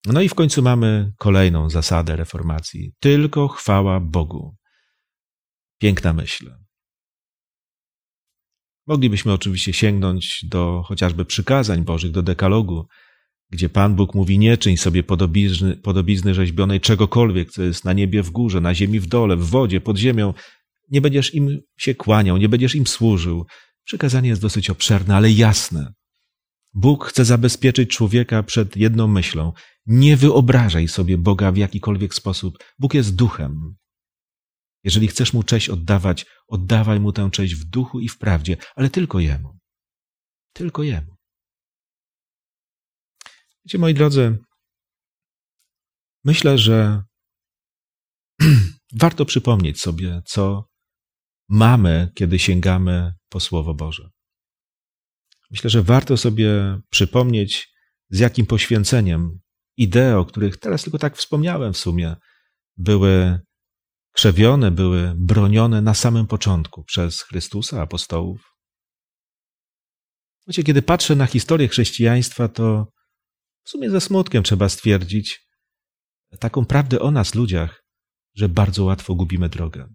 No 0.06 0.22
i 0.22 0.30
w 0.30 0.36
końcu 0.36 0.62
mamy 0.62 1.14
kolejną 1.18 1.70
zasadę 1.70 2.16
reformacji. 2.16 2.94
Tylko 3.00 3.48
chwała 3.48 4.00
Bogu. 4.00 4.56
Piękna 5.80 6.14
myśl. 6.14 6.52
Moglibyśmy 8.88 9.34
oczywiście 9.34 9.74
sięgnąć 9.74 10.46
do 10.46 10.84
chociażby 10.86 11.26
przykazań 11.26 11.84
Bożych, 11.84 12.12
do 12.12 12.22
dekalogu, 12.22 12.88
gdzie 13.50 13.70
Pan 13.70 13.96
Bóg 13.96 14.16
mówi: 14.16 14.40
Nie 14.40 14.58
czyń 14.58 14.78
sobie 14.78 15.04
podobizny, 15.04 15.78
podobizny 15.78 16.34
rzeźbionej 16.34 16.82
czegokolwiek, 16.82 17.52
co 17.52 17.64
jest 17.64 17.86
na 17.86 17.94
niebie 17.94 18.24
w 18.24 18.30
górze, 18.30 18.62
na 18.62 18.76
ziemi 18.76 19.00
w 19.00 19.08
dole, 19.08 19.36
w 19.36 19.46
wodzie, 19.46 19.82
pod 19.82 19.98
ziemią. 19.98 20.34
Nie 20.92 21.02
będziesz 21.02 21.34
im 21.34 21.62
się 21.78 21.96
kłaniał, 21.96 22.38
nie 22.38 22.50
będziesz 22.50 22.76
im 22.76 22.88
służył. 22.88 23.46
Przykazanie 23.90 24.30
jest 24.30 24.42
dosyć 24.42 24.70
obszerne, 24.70 25.16
ale 25.16 25.32
jasne. 25.32 25.94
Bóg 26.74 27.06
chce 27.06 27.26
zabezpieczyć 27.26 27.90
człowieka 27.90 28.44
przed 28.44 28.78
jedną 28.78 29.08
myślą. 29.08 29.54
Nie 29.86 30.18
wyobrażaj 30.18 30.88
sobie 30.88 31.18
Boga 31.18 31.52
w 31.52 31.58
jakikolwiek 31.58 32.14
sposób. 32.14 32.58
Bóg 32.80 32.94
jest 32.94 33.16
duchem. 33.16 33.76
Jeżeli 34.84 35.08
chcesz 35.08 35.34
mu 35.34 35.44
cześć 35.44 35.70
oddawać, 35.70 36.26
oddawaj 36.48 37.00
mu 37.00 37.12
tę 37.12 37.30
cześć 37.32 37.56
w 37.56 37.66
duchu 37.66 38.00
i 38.00 38.10
w 38.10 38.18
prawdzie, 38.18 38.58
ale 38.76 38.90
tylko 38.90 39.20
jemu. 39.20 39.58
Tylko 40.54 40.84
jemu. 40.84 41.16
Wiecie, 43.66 43.78
moi 43.78 43.94
drodzy, 43.94 44.38
myślę, 46.24 46.58
że 46.58 47.04
warto 49.02 49.26
przypomnieć 49.26 49.82
sobie, 49.82 50.22
co 50.26 50.69
mamy, 51.50 52.12
kiedy 52.16 52.40
sięgamy 52.40 53.14
po 53.30 53.40
Słowo 53.40 53.74
Boże. 53.74 54.10
Myślę, 55.52 55.70
że 55.70 55.84
warto 55.84 56.18
sobie 56.18 56.80
przypomnieć, 56.90 57.74
z 58.10 58.20
jakim 58.20 58.46
poświęceniem 58.46 59.40
idee, 59.78 60.18
o 60.18 60.26
których 60.26 60.58
teraz 60.58 60.84
tylko 60.84 60.98
tak 60.98 61.18
wspomniałem 61.18 61.74
w 61.74 61.78
sumie, 61.78 62.16
były 62.78 63.40
krzewione, 64.12 64.72
były 64.72 65.14
bronione 65.18 65.82
na 65.82 65.94
samym 65.94 66.28
początku 66.28 66.84
przez 66.84 67.22
Chrystusa, 67.22 67.82
apostołów. 67.82 68.56
Wiecie, 70.48 70.64
kiedy 70.64 70.82
patrzę 70.82 71.16
na 71.16 71.26
historię 71.26 71.68
chrześcijaństwa, 71.68 72.48
to 72.48 72.88
w 73.64 73.70
sumie 73.70 73.90
ze 73.90 74.02
smutkiem 74.02 74.44
trzeba 74.44 74.70
stwierdzić, 74.70 75.48
taką 76.40 76.66
prawdę 76.66 77.00
o 77.00 77.12
nas, 77.12 77.36
ludziach, 77.36 77.84
że 78.36 78.50
bardzo 78.50 78.84
łatwo 78.84 79.16
gubimy 79.16 79.50
drogę. 79.50 79.90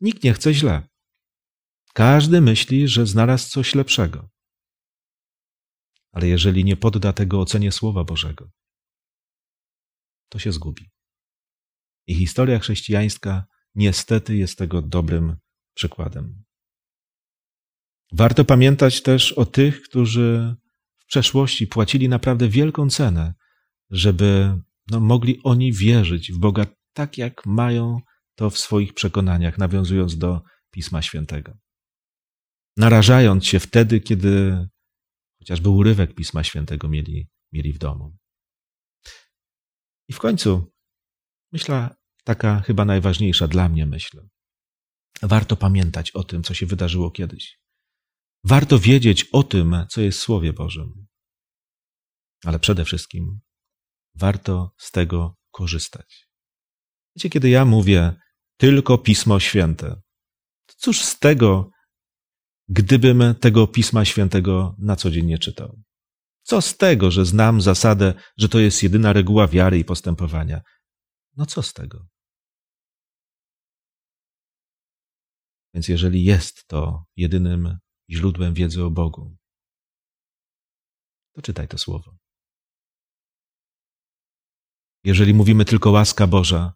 Nikt 0.00 0.24
nie 0.24 0.32
chce 0.34 0.54
źle. 0.54 0.88
Każdy 1.94 2.40
myśli, 2.40 2.88
że 2.88 3.06
znalazł 3.06 3.48
coś 3.48 3.74
lepszego. 3.74 4.28
Ale 6.12 6.28
jeżeli 6.28 6.64
nie 6.64 6.76
podda 6.76 7.12
tego 7.12 7.40
ocenie 7.40 7.72
Słowa 7.72 8.04
Bożego, 8.04 8.50
to 10.28 10.38
się 10.38 10.52
zgubi. 10.52 10.90
I 12.06 12.14
historia 12.14 12.58
chrześcijańska 12.58 13.46
niestety 13.74 14.36
jest 14.36 14.58
tego 14.58 14.82
dobrym 14.82 15.36
przykładem. 15.74 16.44
Warto 18.12 18.44
pamiętać 18.44 19.02
też 19.02 19.32
o 19.32 19.46
tych, 19.46 19.82
którzy 19.82 20.56
w 20.98 21.06
przeszłości 21.06 21.66
płacili 21.66 22.08
naprawdę 22.08 22.48
wielką 22.48 22.90
cenę, 22.90 23.34
żeby 23.90 24.60
no, 24.90 25.00
mogli 25.00 25.40
oni 25.42 25.72
wierzyć 25.72 26.32
w 26.32 26.38
Boga 26.38 26.66
tak, 26.92 27.18
jak 27.18 27.46
mają 27.46 28.00
to 28.36 28.50
w 28.50 28.58
swoich 28.58 28.94
przekonaniach, 28.94 29.58
nawiązując 29.58 30.18
do 30.18 30.42
Pisma 30.70 31.02
Świętego. 31.02 31.58
Narażając 32.76 33.46
się 33.46 33.60
wtedy, 33.60 34.00
kiedy 34.00 34.66
chociażby 35.38 35.68
urywek 35.68 36.14
Pisma 36.14 36.44
Świętego 36.44 36.88
mieli, 36.88 37.28
mieli 37.52 37.72
w 37.72 37.78
domu. 37.78 38.16
I 40.08 40.12
w 40.12 40.18
końcu, 40.18 40.72
myślę, 41.52 41.96
taka 42.24 42.60
chyba 42.60 42.84
najważniejsza 42.84 43.48
dla 43.48 43.68
mnie 43.68 43.86
myśl. 43.86 44.28
Warto 45.22 45.56
pamiętać 45.56 46.10
o 46.10 46.24
tym, 46.24 46.42
co 46.42 46.54
się 46.54 46.66
wydarzyło 46.66 47.10
kiedyś. 47.10 47.60
Warto 48.44 48.78
wiedzieć 48.78 49.24
o 49.24 49.42
tym, 49.42 49.76
co 49.90 50.00
jest 50.00 50.18
w 50.18 50.22
Słowie 50.22 50.52
Bożym. 50.52 51.06
Ale 52.44 52.58
przede 52.58 52.84
wszystkim 52.84 53.40
warto 54.14 54.74
z 54.78 54.90
tego 54.90 55.36
korzystać. 55.50 56.28
Wiecie, 57.16 57.30
kiedy 57.30 57.48
ja 57.48 57.64
mówię 57.64 58.16
tylko 58.56 58.98
Pismo 58.98 59.40
Święte, 59.40 60.00
cóż 60.66 61.02
z 61.02 61.18
tego, 61.18 61.70
gdybym 62.68 63.34
tego 63.40 63.66
Pisma 63.66 64.04
Świętego 64.04 64.76
na 64.78 64.96
co 64.96 65.10
dzień 65.10 65.26
nie 65.26 65.38
czytał? 65.38 65.82
Co 66.42 66.62
z 66.62 66.76
tego, 66.76 67.10
że 67.10 67.24
znam 67.24 67.60
zasadę, 67.60 68.14
że 68.36 68.48
to 68.48 68.58
jest 68.58 68.82
jedyna 68.82 69.12
reguła 69.12 69.48
wiary 69.48 69.78
i 69.78 69.84
postępowania? 69.84 70.60
No 71.36 71.46
co 71.46 71.62
z 71.62 71.72
tego? 71.72 72.06
Więc 75.74 75.88
jeżeli 75.88 76.24
jest 76.24 76.66
to 76.66 77.04
jedynym 77.16 77.78
źródłem 78.10 78.54
wiedzy 78.54 78.84
o 78.84 78.90
Bogu, 78.90 79.36
to 81.32 81.42
czytaj 81.42 81.68
to 81.68 81.78
słowo. 81.78 82.16
Jeżeli 85.04 85.34
mówimy 85.34 85.64
tylko 85.64 85.90
łaska 85.90 86.26
Boża, 86.26 86.72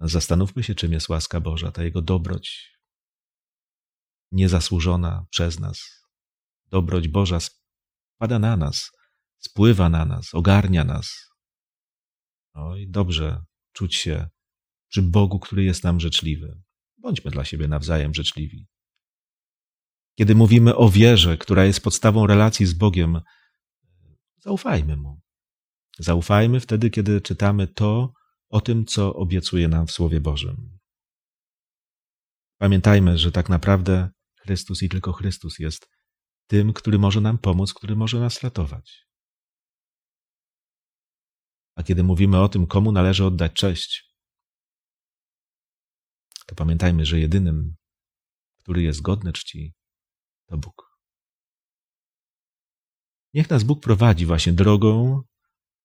zastanówmy 0.00 0.62
się, 0.62 0.74
czym 0.74 0.92
jest 0.92 1.08
łaska 1.08 1.40
Boża, 1.40 1.72
ta 1.72 1.84
Jego 1.84 2.02
dobroć, 2.02 2.78
niezasłużona 4.32 5.26
przez 5.30 5.60
nas. 5.60 6.04
Dobroć 6.66 7.08
Boża 7.08 7.38
spada 7.40 8.38
na 8.38 8.56
nas, 8.56 8.90
spływa 9.38 9.88
na 9.88 10.04
nas, 10.04 10.34
ogarnia 10.34 10.84
nas. 10.84 11.28
Oj, 12.54 12.86
dobrze 12.88 13.44
czuć 13.72 13.94
się 13.94 14.28
przy 14.88 15.02
Bogu, 15.02 15.38
który 15.38 15.64
jest 15.64 15.84
nam 15.84 16.00
życzliwy. 16.00 16.62
Bądźmy 16.98 17.30
dla 17.30 17.44
siebie 17.44 17.68
nawzajem 17.68 18.14
życzliwi. 18.14 18.66
Kiedy 20.18 20.34
mówimy 20.34 20.76
o 20.76 20.88
wierze, 20.88 21.36
która 21.36 21.64
jest 21.64 21.80
podstawą 21.80 22.26
relacji 22.26 22.66
z 22.66 22.74
Bogiem, 22.74 23.20
zaufajmy 24.36 24.96
Mu. 24.96 25.20
Zaufajmy 25.98 26.60
wtedy, 26.60 26.90
kiedy 26.90 27.20
czytamy 27.20 27.66
to 27.66 28.12
o 28.48 28.60
tym, 28.60 28.86
co 28.86 29.14
obiecuje 29.14 29.68
nam 29.68 29.86
w 29.86 29.92
Słowie 29.92 30.20
Bożym. 30.20 30.78
Pamiętajmy, 32.58 33.18
że 33.18 33.32
tak 33.32 33.48
naprawdę 33.48 34.10
Chrystus 34.40 34.82
i 34.82 34.88
tylko 34.88 35.12
Chrystus 35.12 35.58
jest 35.58 35.88
tym, 36.46 36.72
który 36.72 36.98
może 36.98 37.20
nam 37.20 37.38
pomóc, 37.38 37.74
który 37.74 37.96
może 37.96 38.20
nas 38.20 38.42
ratować. 38.42 39.08
A 41.74 41.82
kiedy 41.82 42.02
mówimy 42.02 42.40
o 42.40 42.48
tym, 42.48 42.66
komu 42.66 42.92
należy 42.92 43.24
oddać 43.24 43.52
cześć, 43.52 44.14
to 46.46 46.54
pamiętajmy, 46.54 47.06
że 47.06 47.20
jedynym, 47.20 47.76
który 48.58 48.82
jest 48.82 49.02
godny 49.02 49.32
czci, 49.32 49.74
to 50.46 50.58
Bóg. 50.58 50.88
Niech 53.34 53.50
nas 53.50 53.64
Bóg 53.64 53.82
prowadzi 53.82 54.26
właśnie 54.26 54.52
drogą, 54.52 55.22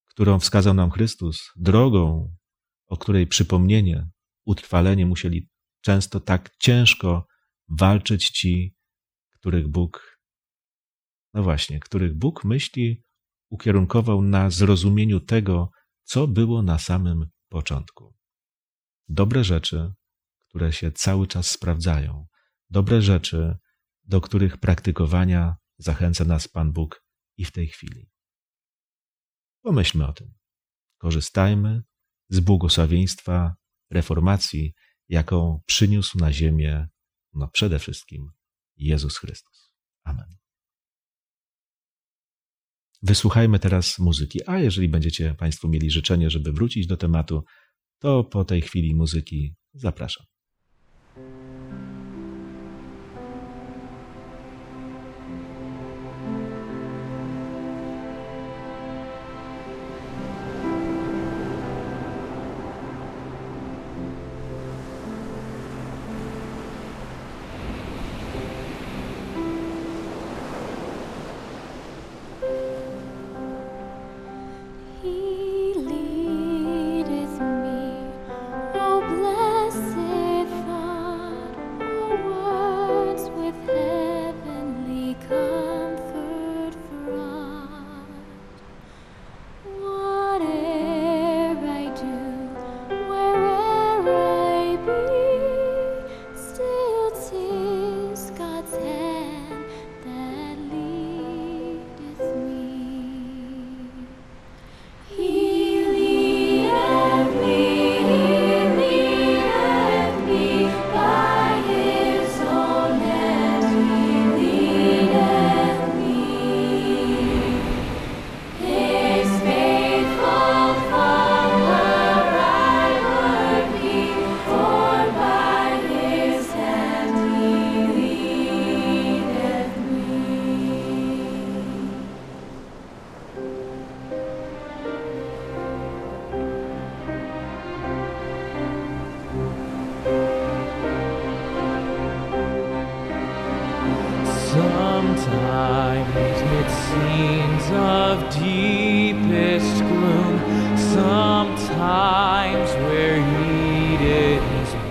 którą 0.05 0.39
wskazał 0.39 0.73
nam 0.73 0.91
Chrystus, 0.91 1.51
drogą, 1.55 2.35
o 2.93 2.97
której 2.97 3.27
przypomnienie, 3.27 4.09
utrwalenie 4.45 5.05
musieli 5.05 5.49
często 5.81 6.19
tak 6.19 6.55
ciężko 6.57 7.27
walczyć 7.69 8.29
ci, 8.29 8.75
których 9.31 9.67
Bóg, 9.67 10.19
no 11.33 11.43
właśnie, 11.43 11.79
których 11.79 12.13
Bóg 12.13 12.45
myśli 12.45 13.03
ukierunkował 13.49 14.21
na 14.21 14.49
zrozumieniu 14.49 15.19
tego, 15.19 15.71
co 16.03 16.27
było 16.27 16.61
na 16.61 16.79
samym 16.79 17.27
początku. 17.49 18.15
Dobre 19.07 19.43
rzeczy, 19.43 19.93
które 20.39 20.73
się 20.73 20.91
cały 20.91 21.27
czas 21.27 21.49
sprawdzają, 21.49 22.27
dobre 22.69 23.01
rzeczy, 23.01 23.57
do 24.03 24.21
których 24.21 24.57
praktykowania 24.57 25.55
zachęca 25.77 26.25
nas 26.25 26.47
Pan 26.47 26.71
Bóg 26.71 27.03
i 27.37 27.45
w 27.45 27.51
tej 27.51 27.67
chwili. 27.67 28.09
Pomyślmy 29.61 30.07
o 30.07 30.13
tym. 30.13 30.33
Korzystajmy 30.97 31.83
z 32.33 32.39
błogosławieństwa 32.39 33.55
reformacji, 33.91 34.73
jaką 35.09 35.61
przyniósł 35.65 36.17
na 36.17 36.33
ziemię 36.33 36.87
no 37.33 37.47
przede 37.47 37.79
wszystkim 37.79 38.31
Jezus 38.75 39.17
Chrystus. 39.17 39.71
Amen. 40.03 40.35
Wysłuchajmy 43.01 43.59
teraz 43.59 43.99
muzyki, 43.99 44.39
a 44.47 44.59
jeżeli 44.59 44.89
będziecie 44.89 45.35
Państwo 45.35 45.67
mieli 45.67 45.91
życzenie, 45.91 46.29
żeby 46.29 46.53
wrócić 46.53 46.87
do 46.87 46.97
tematu, 46.97 47.43
to 47.99 48.23
po 48.23 48.45
tej 48.45 48.61
chwili 48.61 48.95
muzyki 48.95 49.55
zapraszam. 49.73 50.25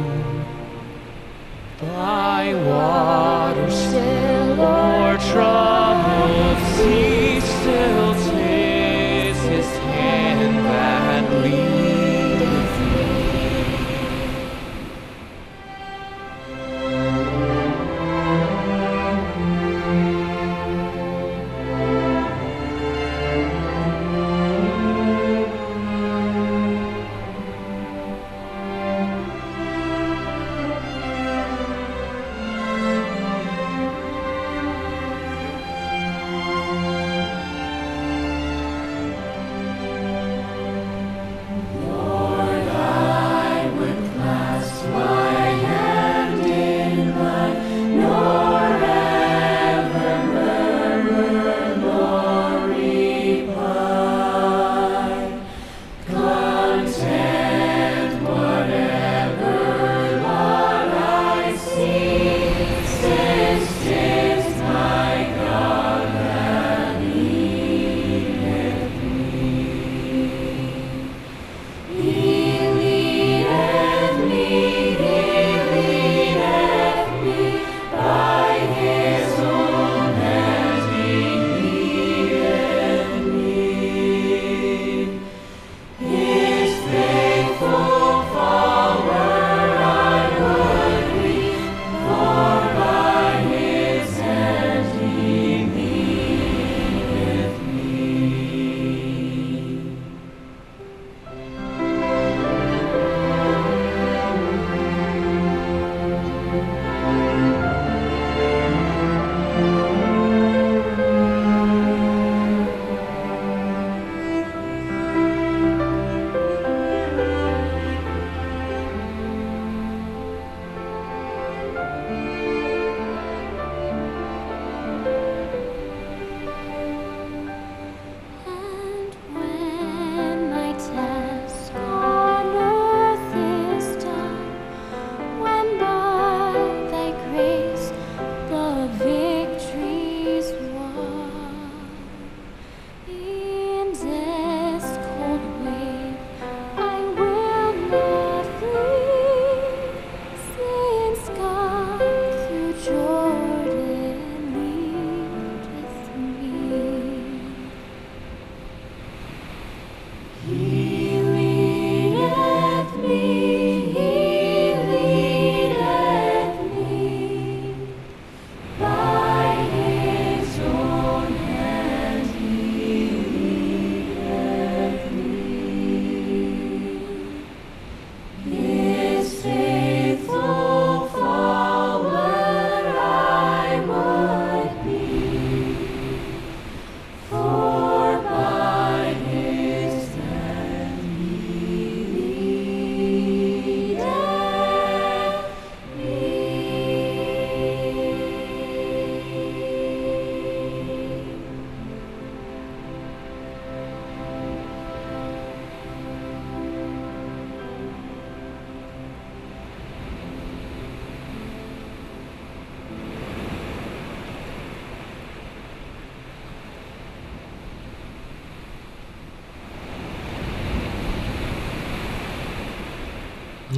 By 1.80 2.54
water 2.66 3.70
still 3.70 4.60
or 4.60 5.16
troubled 5.30 6.58
sea 6.76 7.07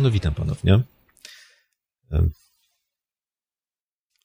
No 0.01 0.11
witam 0.11 0.35
ponownie. 0.35 0.83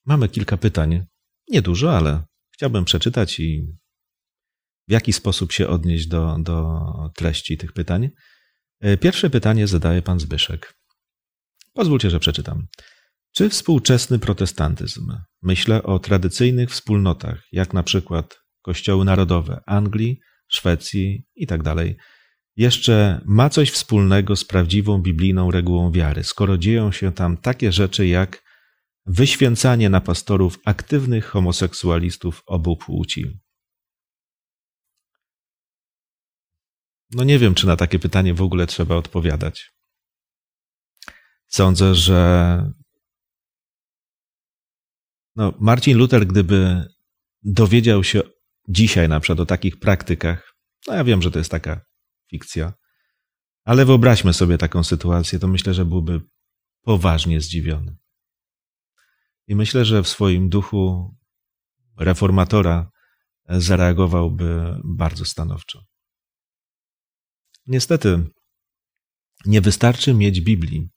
Mamy 0.06 0.30
kilka 0.30 0.58
pytań. 0.58 1.06
Niedużo, 1.50 1.98
ale 1.98 2.24
chciałbym 2.54 2.86
przeczytać 2.86 3.40
i 3.40 3.68
w 4.88 4.92
jaki 4.92 5.14
sposób 5.14 5.52
się 5.52 5.68
odnieść 5.68 6.08
do, 6.08 6.38
do 6.40 6.80
treści 7.16 7.58
tych 7.58 7.74
pytań. 7.74 8.10
E, 8.80 8.98
Pierwsze 8.98 9.30
pytanie 9.30 9.68
zadaje 9.68 10.02
pan 10.02 10.20
Zbyszek. 10.20 10.76
Pozwólcie, 11.74 12.10
że 12.10 12.20
przeczytam. 12.20 12.68
Czy 13.32 13.50
współczesny 13.50 14.20
protestantyzm, 14.20 15.18
myślę 15.42 15.84
o 15.84 16.00
tradycyjnych 16.00 16.70
wspólnotach, 16.70 17.44
jak 17.52 17.74
na 17.74 17.84
przykład 17.84 18.40
kościoły 18.62 19.06
narodowe 19.06 19.62
Anglii, 19.66 20.20
Szwecji 20.48 21.28
itd., 21.36 21.76
jeszcze 22.58 23.22
ma 23.26 23.50
coś 23.50 23.72
wspólnego 23.72 24.36
z 24.36 24.46
prawdziwą 24.46 25.02
biblijną 25.02 25.52
regułą 25.52 25.92
wiary, 25.92 26.24
skoro 26.24 26.58
dzieją 26.58 26.92
się 26.92 27.12
tam 27.12 27.38
takie 27.38 27.72
rzeczy 27.72 28.08
jak 28.08 28.44
wyświęcanie 29.06 29.90
na 29.90 30.02
pastorów 30.02 30.60
aktywnych 30.66 31.26
homoseksualistów 31.26 32.44
obu 32.46 32.78
płci? 32.78 33.26
No 37.12 37.24
nie 37.24 37.40
wiem, 37.40 37.56
czy 37.56 37.68
na 37.68 37.76
takie 37.76 38.00
pytanie 38.00 38.34
w 38.34 38.42
ogóle 38.42 38.68
trzeba 38.68 38.96
odpowiadać. 38.96 39.72
Sądzę, 41.48 41.96
że 41.96 42.72
no, 45.36 45.54
Marcin 45.60 45.98
Luther, 45.98 46.28
gdyby 46.28 46.86
dowiedział 47.44 48.04
się 48.04 48.22
dzisiaj 48.70 49.10
na 49.10 49.20
przykład 49.20 49.40
o 49.40 49.46
takich 49.46 49.80
praktykach, 49.80 50.56
no 50.88 50.94
ja 50.94 51.04
wiem, 51.04 51.22
że 51.22 51.32
to 51.32 51.40
jest 51.40 51.52
taka 51.52 51.82
fikcja, 52.30 52.74
ale 53.64 53.86
wyobraźmy 53.86 54.34
sobie 54.34 54.58
taką 54.58 54.84
sytuację, 54.84 55.40
to 55.40 55.48
myślę, 55.48 55.74
że 55.74 55.86
byłby 55.86 56.22
poważnie 56.82 57.42
zdziwiony. 57.42 57.98
I 59.48 59.56
myślę, 59.56 59.86
że 59.86 60.04
w 60.04 60.08
swoim 60.08 60.50
duchu 60.50 61.16
reformatora 61.98 62.92
zareagowałby 63.50 64.80
bardzo 64.84 65.26
stanowczo. 65.26 65.86
Niestety, 67.68 68.24
nie 69.46 69.62
wystarczy 69.62 70.14
mieć 70.14 70.42
Biblii 70.42 70.90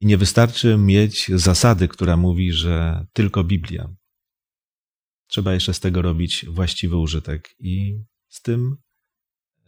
i 0.00 0.06
nie 0.06 0.16
wystarczy 0.16 0.76
mieć 0.76 1.30
zasady, 1.34 1.88
która 1.88 2.16
mówi, 2.16 2.52
że 2.52 3.06
tylko 3.12 3.44
Biblia. 3.44 3.94
Trzeba 5.26 5.54
jeszcze 5.54 5.74
z 5.74 5.80
tego 5.80 6.02
robić 6.02 6.46
właściwy 6.48 6.96
użytek 6.96 7.54
i 7.58 8.02
z 8.28 8.42
tym, 8.42 8.76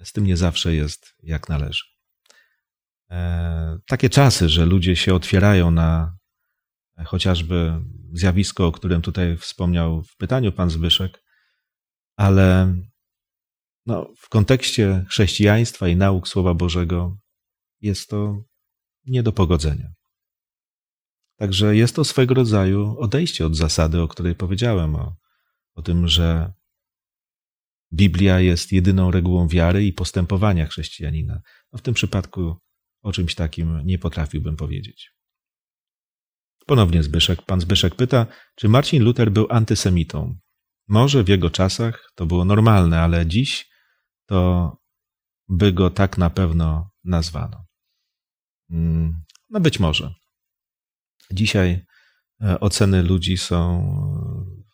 z 0.06 0.12
tym 0.12 0.26
nie 0.26 0.36
zawsze 0.36 0.74
jest 0.74 1.14
jak 1.22 1.48
należy. 1.48 1.84
E, 3.10 3.78
takie 3.86 4.10
czasy, 4.10 4.48
że 4.48 4.66
ludzie 4.66 4.96
się 4.96 5.14
otwierają 5.14 5.70
na 5.70 6.16
chociażby 7.04 7.72
zjawisko, 8.12 8.66
o 8.66 8.72
którym 8.72 9.02
tutaj 9.02 9.36
wspomniał 9.36 10.02
w 10.02 10.16
pytaniu 10.16 10.52
pan 10.52 10.70
Zbyszek, 10.70 11.22
ale 12.16 12.74
no, 13.86 14.12
w 14.18 14.28
kontekście 14.28 15.04
chrześcijaństwa 15.08 15.88
i 15.88 15.96
nauk 15.96 16.28
Słowa 16.28 16.54
Bożego 16.54 17.16
jest 17.80 18.10
to 18.10 18.42
nie 19.06 19.22
do 19.22 19.32
pogodzenia. 19.32 19.92
Także 21.38 21.76
jest 21.76 21.96
to 21.96 22.04
swego 22.04 22.34
rodzaju 22.34 22.98
odejście 22.98 23.46
od 23.46 23.56
zasady, 23.56 24.00
o 24.00 24.08
której 24.08 24.34
powiedziałem, 24.34 24.94
o, 24.94 25.16
o 25.74 25.82
tym, 25.82 26.08
że 26.08 26.52
Biblia 27.96 28.40
jest 28.40 28.72
jedyną 28.72 29.10
regułą 29.10 29.48
wiary 29.48 29.84
i 29.84 29.92
postępowania 29.92 30.66
chrześcijanina. 30.66 31.40
No 31.72 31.78
w 31.78 31.82
tym 31.82 31.94
przypadku 31.94 32.56
o 33.02 33.12
czymś 33.12 33.34
takim 33.34 33.80
nie 33.84 33.98
potrafiłbym 33.98 34.56
powiedzieć. 34.56 35.12
Ponownie 36.66 37.02
Zbyszek. 37.02 37.42
Pan 37.42 37.60
Zbyszek 37.60 37.94
pyta, 37.94 38.26
czy 38.54 38.68
Marcin 38.68 39.02
Luther 39.02 39.32
był 39.32 39.46
antysemitą. 39.50 40.38
Może 40.88 41.24
w 41.24 41.28
jego 41.28 41.50
czasach 41.50 42.12
to 42.14 42.26
było 42.26 42.44
normalne, 42.44 43.00
ale 43.00 43.26
dziś 43.26 43.70
to 44.26 44.70
by 45.48 45.72
go 45.72 45.90
tak 45.90 46.18
na 46.18 46.30
pewno 46.30 46.90
nazwano. 47.04 47.66
Mm, 48.70 49.24
no 49.50 49.60
być 49.60 49.80
może. 49.80 50.14
Dzisiaj 51.30 51.84
e, 52.42 52.60
oceny 52.60 53.02
ludzi 53.02 53.36
są, 53.36 53.58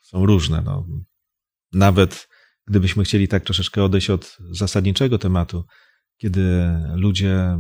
są 0.02 0.26
różne. 0.26 0.62
No, 0.62 0.86
nawet 1.72 2.28
gdybyśmy 2.66 3.04
chcieli 3.04 3.28
tak 3.28 3.44
troszeczkę 3.44 3.84
odejść 3.84 4.10
od 4.10 4.38
zasadniczego 4.50 5.18
tematu, 5.18 5.64
kiedy 6.16 6.42
ludzie 6.94 7.58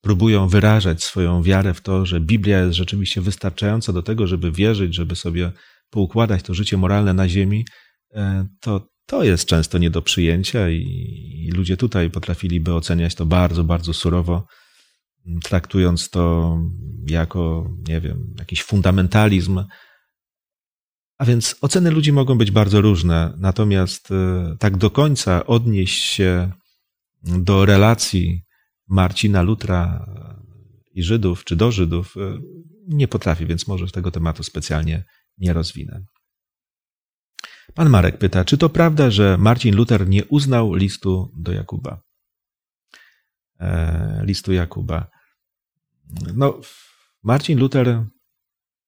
próbują 0.00 0.48
wyrażać 0.48 1.04
swoją 1.04 1.42
wiarę 1.42 1.74
w 1.74 1.80
to, 1.80 2.06
że 2.06 2.20
Biblia 2.20 2.58
jest 2.58 2.76
rzeczywiście 2.76 3.20
wystarczająca 3.20 3.92
do 3.92 4.02
tego, 4.02 4.26
żeby 4.26 4.52
wierzyć, 4.52 4.94
żeby 4.94 5.16
sobie 5.16 5.52
poukładać 5.90 6.42
to 6.42 6.54
życie 6.54 6.76
moralne 6.76 7.14
na 7.14 7.28
ziemi, 7.28 7.64
e, 8.14 8.46
to 8.60 8.90
to 9.10 9.24
jest 9.24 9.44
często 9.46 9.78
nie 9.78 9.90
do 9.90 10.02
przyjęcia 10.02 10.70
i 10.70 11.50
ludzie 11.54 11.76
tutaj 11.76 12.10
potrafiliby 12.10 12.74
oceniać 12.74 13.14
to 13.14 13.26
bardzo, 13.26 13.64
bardzo 13.64 13.94
surowo, 13.94 14.46
traktując 15.42 16.10
to 16.10 16.56
jako, 17.06 17.70
nie 17.88 18.00
wiem, 18.00 18.34
jakiś 18.38 18.62
fundamentalizm. 18.62 19.64
A 21.20 21.24
więc 21.24 21.56
oceny 21.60 21.90
ludzi 21.90 22.12
mogą 22.12 22.38
być 22.38 22.50
bardzo 22.50 22.80
różne, 22.80 23.34
natomiast 23.38 24.10
e, 24.10 24.56
tak 24.58 24.76
do 24.76 24.90
końca 24.90 25.46
odnieść 25.46 26.02
się 26.02 26.52
do 27.22 27.64
relacji 27.64 28.44
Marcina 28.88 29.42
Lutra 29.42 30.06
i 30.92 31.02
Żydów, 31.02 31.44
czy 31.44 31.56
do 31.56 31.72
Żydów, 31.72 32.14
e, 32.16 32.38
nie 32.88 33.08
potrafi, 33.08 33.46
więc 33.46 33.68
może 33.68 33.86
tego 33.86 34.10
tematu 34.10 34.42
specjalnie 34.42 35.04
nie 35.38 35.52
rozwinę. 35.52 36.04
Pan 37.74 37.90
Marek 37.90 38.18
pyta, 38.18 38.44
czy 38.44 38.58
to 38.58 38.68
prawda, 38.68 39.10
że 39.10 39.36
Marcin 39.38 39.76
Luther 39.76 40.08
nie 40.08 40.24
uznał 40.24 40.74
listu 40.74 41.32
do 41.36 41.52
Jakuba? 41.52 42.00
E, 43.58 44.22
listu 44.24 44.52
Jakuba. 44.52 45.06
No, 46.34 46.60
Marcin 47.22 47.58
Luther 47.58 48.04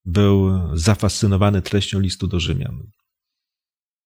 był 0.05 0.51
zafascynowany 0.77 1.63
treścią 1.63 2.01
listu 2.01 2.27
do 2.27 2.41
Rzymian. 2.41 2.83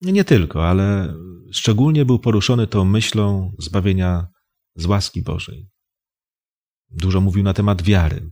Nie 0.01 0.23
tylko, 0.23 0.69
ale 0.69 1.15
szczególnie 1.51 2.05
był 2.05 2.19
poruszony 2.19 2.67
tą 2.67 2.85
myślą 2.85 3.55
zbawienia 3.59 4.27
z 4.75 4.85
łaski 4.85 5.21
Bożej. 5.21 5.69
Dużo 6.89 7.21
mówił 7.21 7.43
na 7.43 7.53
temat 7.53 7.81
wiary. 7.81 8.31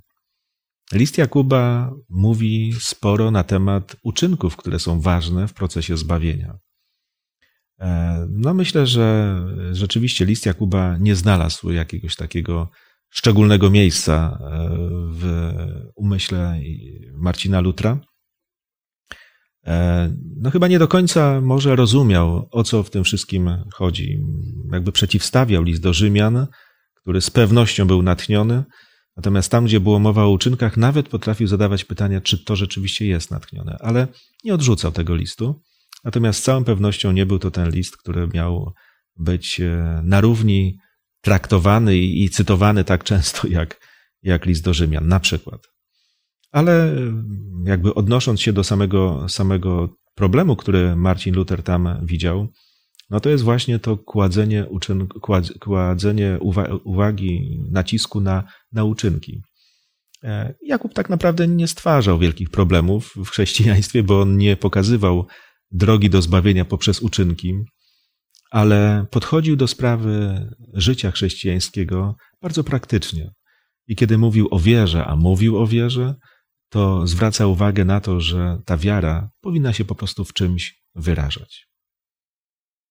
List 0.94 1.18
Jakuba 1.18 1.92
mówi 2.10 2.74
sporo 2.80 3.32
na 3.32 3.44
temat 3.44 3.96
uczynków, 4.04 4.58
które 4.58 4.80
są 4.80 5.02
ważne 5.02 5.48
w 5.48 5.54
procesie 5.54 5.98
zbawienia. 5.98 6.58
E, 7.80 8.28
no 8.30 8.54
myślę, 8.54 8.88
że 8.88 9.40
rzeczywiście 9.72 10.26
list 10.26 10.46
Jakuba 10.46 10.98
nie 10.98 11.16
znalazł 11.16 11.72
jakiegoś 11.72 12.16
takiego 12.16 12.70
szczególnego 13.16 13.70
miejsca 13.70 14.40
e, 14.42 14.70
w 15.12 15.52
umyśle 15.96 16.60
Marcina 17.14 17.62
Lutra. 17.62 18.00
E, 19.66 20.16
no 20.38 20.52
chyba 20.52 20.68
nie 20.68 20.80
do 20.80 20.88
końca 20.88 21.42
może 21.42 21.76
rozumiał, 21.76 22.48
o 22.52 22.64
co 22.64 22.84
w 22.84 22.90
tym 22.90 23.04
wszystkim 23.04 23.50
chodzi. 23.74 24.20
Jakby 24.72 24.92
przeciwstawiał 24.92 25.64
list 25.64 25.82
do 25.82 25.94
Rzymian, 25.94 26.48
który 26.96 27.22
z 27.22 27.30
pewnością 27.30 27.88
był 27.88 28.02
natchniony, 28.02 28.64
natomiast 29.18 29.52
tam, 29.52 29.66
gdzie 29.66 29.80
było 29.80 30.00
mowa 30.00 30.24
o 30.24 30.30
uczynkach, 30.30 30.78
nawet 30.78 31.10
potrafił 31.10 31.48
zadawać 31.48 31.86
pytania, 31.86 32.22
czy 32.22 32.44
to 32.46 32.56
rzeczywiście 32.56 33.08
jest 33.08 33.32
natchnione, 33.32 33.78
ale 33.80 34.08
nie 34.44 34.54
odrzucał 34.54 34.92
tego 34.92 35.16
listu. 35.16 35.62
Natomiast 36.04 36.40
z 36.40 36.44
całą 36.44 36.64
pewnością 36.64 37.12
nie 37.12 37.26
był 37.26 37.40
to 37.40 37.52
ten 37.52 37.70
list, 37.70 37.98
który 37.98 38.28
miał 38.28 38.74
być 39.18 39.60
e, 39.60 40.02
na 40.04 40.22
równi 40.22 40.78
traktowany 41.26 41.98
i 41.98 42.30
cytowany 42.30 42.84
tak 42.84 43.04
często 43.04 43.48
jak, 43.48 43.80
jak 44.24 44.46
list 44.46 44.64
do 44.64 44.74
Rzymian, 44.74 45.08
na 45.08 45.20
przykład. 45.20 45.62
Ale 46.52 46.94
e, 46.94 46.98
jakby 47.66 47.94
odnosząc 47.94 48.42
się 48.42 48.54
do 48.54 48.64
samego, 48.64 49.30
samego 49.30 49.90
problemu, 50.16 50.56
który 50.56 50.96
Marcin 50.96 51.36
Luther 51.36 51.64
tam 51.64 52.00
widział, 52.04 52.48
no 53.10 53.20
to 53.20 53.30
jest 53.30 53.44
właśnie 53.44 53.80
to 53.80 53.98
kładzenie, 53.98 54.66
uczyn, 54.66 55.08
kładzenie 55.60 56.40
uwagi, 56.84 57.60
nacisku 57.72 58.22
na, 58.22 58.44
na 58.72 58.84
uczynki. 58.84 59.42
E, 60.24 60.54
Jakub 60.62 60.94
tak 60.94 61.10
naprawdę 61.10 61.48
nie 61.48 61.68
stwarzał 61.68 62.20
wielkich 62.20 62.50
problemów 62.50 63.14
w 63.16 63.30
chrześcijaństwie, 63.30 64.04
bo 64.04 64.22
on 64.22 64.38
nie 64.38 64.58
pokazywał 64.58 65.28
drogi 65.72 66.10
do 66.10 66.22
zbawienia 66.22 66.66
poprzez 66.66 67.02
uczynki, 67.02 67.56
ale 68.56 69.06
podchodził 69.12 69.56
do 69.56 69.68
sprawy 69.68 70.46
życia 70.74 71.12
chrześcijańskiego 71.12 72.16
bardzo 72.42 72.64
praktycznie. 72.64 73.32
I 73.88 73.96
kiedy 73.96 74.18
mówił 74.18 74.48
o 74.52 74.60
wierze, 74.60 75.06
a 75.06 75.16
mówił 75.16 75.58
o 75.58 75.68
wierze, 75.68 76.16
to 76.70 77.08
zwraca 77.08 77.48
uwagę 77.48 77.86
na 77.86 78.02
to, 78.02 78.22
że 78.22 78.62
ta 78.66 78.78
wiara 78.78 79.30
powinna 79.42 79.74
się 79.74 79.86
po 79.86 79.96
prostu 79.96 80.26
w 80.26 80.34
czymś 80.34 80.82
wyrażać. 80.96 81.68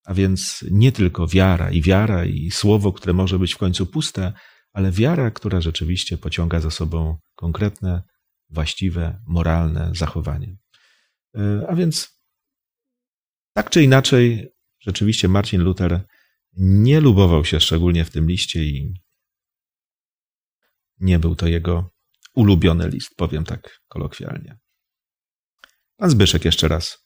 A 0.04 0.14
więc 0.14 0.64
nie 0.70 0.92
tylko 0.92 1.26
wiara 1.26 1.70
i 1.70 1.82
wiara 1.82 2.24
i 2.24 2.50
słowo, 2.50 2.92
które 2.92 3.12
może 3.12 3.38
być 3.38 3.54
w 3.54 3.58
końcu 3.58 3.86
puste, 3.86 4.32
ale 4.72 4.92
wiara, 4.92 5.30
która 5.30 5.60
rzeczywiście 5.60 6.18
pociąga 6.18 6.60
za 6.60 6.70
sobą 6.70 7.18
konkretne, 7.34 8.02
właściwe, 8.50 9.20
moralne 9.26 9.90
zachowanie. 9.94 10.56
E, 11.36 11.66
a 11.68 11.74
więc 11.74 12.20
tak 13.56 13.70
czy 13.70 13.82
inaczej, 13.82 14.53
rzeczywiście 14.86 15.28
Marcin 15.28 15.62
Luther 15.62 16.06
nie 16.56 17.00
lubował 17.00 17.44
się 17.44 17.60
szczególnie 17.60 18.04
w 18.04 18.10
tym 18.10 18.28
liście 18.28 18.64
i 18.64 18.94
nie 21.00 21.18
był 21.18 21.36
to 21.36 21.46
jego 21.46 21.90
ulubiony 22.34 22.88
list, 22.88 23.16
powiem 23.16 23.44
tak 23.44 23.80
kolokwialnie. 23.88 24.58
Pan 25.96 26.10
Zbyszek 26.10 26.44
jeszcze 26.44 26.68
raz. 26.68 27.04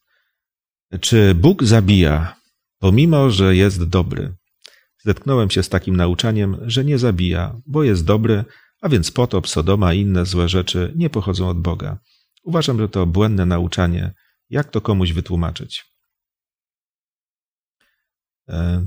Czy 1.01 1.35
Bóg 1.35 1.65
zabija, 1.65 2.37
pomimo 2.79 3.31
że 3.31 3.57
jest 3.57 3.85
dobry? 3.85 4.35
Zetknąłem 5.05 5.51
się 5.51 5.63
z 5.63 5.69
takim 5.69 5.97
nauczaniem, 5.97 6.59
że 6.63 6.85
nie 6.85 6.99
zabija, 6.99 7.61
bo 7.67 7.83
jest 7.83 8.05
dobry, 8.05 8.45
a 8.81 8.89
więc 8.89 9.11
potop, 9.11 9.49
Sodoma 9.49 9.95
i 9.95 10.01
inne 10.01 10.27
złe 10.27 10.49
rzeczy 10.49 10.93
nie 10.97 11.11
pochodzą 11.11 11.49
od 11.49 11.61
Boga. 11.61 11.99
Uważam, 12.43 12.79
że 12.79 12.89
to 12.89 13.07
błędne 13.07 13.47
nauczanie. 13.47 14.15
Jak 14.51 14.71
to 14.71 14.81
komuś 14.81 15.13
wytłumaczyć? 15.13 15.85
E, 18.49 18.87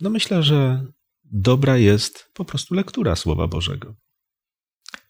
no 0.00 0.10
myślę, 0.10 0.42
że 0.42 0.86
dobra 1.24 1.76
jest 1.76 2.30
po 2.34 2.44
prostu 2.44 2.74
lektura 2.74 3.16
Słowa 3.16 3.46
Bożego. 3.46 3.94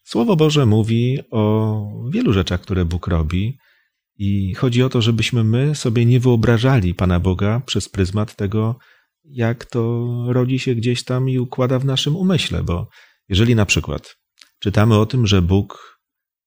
Słowo 0.03 0.35
Boże 0.35 0.65
mówi 0.65 1.19
o 1.31 2.09
wielu 2.11 2.33
rzeczach, 2.33 2.61
które 2.61 2.85
Bóg 2.85 3.07
robi, 3.07 3.57
i 4.17 4.53
chodzi 4.53 4.83
o 4.83 4.89
to, 4.89 5.01
żebyśmy 5.01 5.43
my 5.43 5.75
sobie 5.75 6.05
nie 6.05 6.19
wyobrażali 6.19 6.95
Pana 6.95 7.19
Boga 7.19 7.61
przez 7.65 7.89
pryzmat 7.89 8.35
tego, 8.35 8.79
jak 9.23 9.65
to 9.65 10.07
rodzi 10.27 10.59
się 10.59 10.75
gdzieś 10.75 11.03
tam 11.03 11.29
i 11.29 11.39
układa 11.39 11.79
w 11.79 11.85
naszym 11.85 12.15
umyśle, 12.15 12.63
bo 12.63 12.89
jeżeli 13.29 13.55
na 13.55 13.65
przykład 13.65 14.15
czytamy 14.59 14.97
o 14.97 15.05
tym, 15.05 15.27
że 15.27 15.41
Bóg 15.41 15.99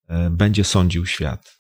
e, 0.09 0.30
będzie 0.30 0.64
sądził 0.64 1.07
świat, 1.07 1.57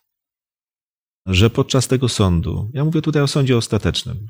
że 1.26 1.50
podczas 1.50 1.88
tego 1.88 2.08
sądu, 2.08 2.70
ja 2.74 2.84
mówię 2.84 3.02
tutaj 3.02 3.22
o 3.22 3.26
sądzie 3.26 3.56
ostatecznym, 3.56 4.26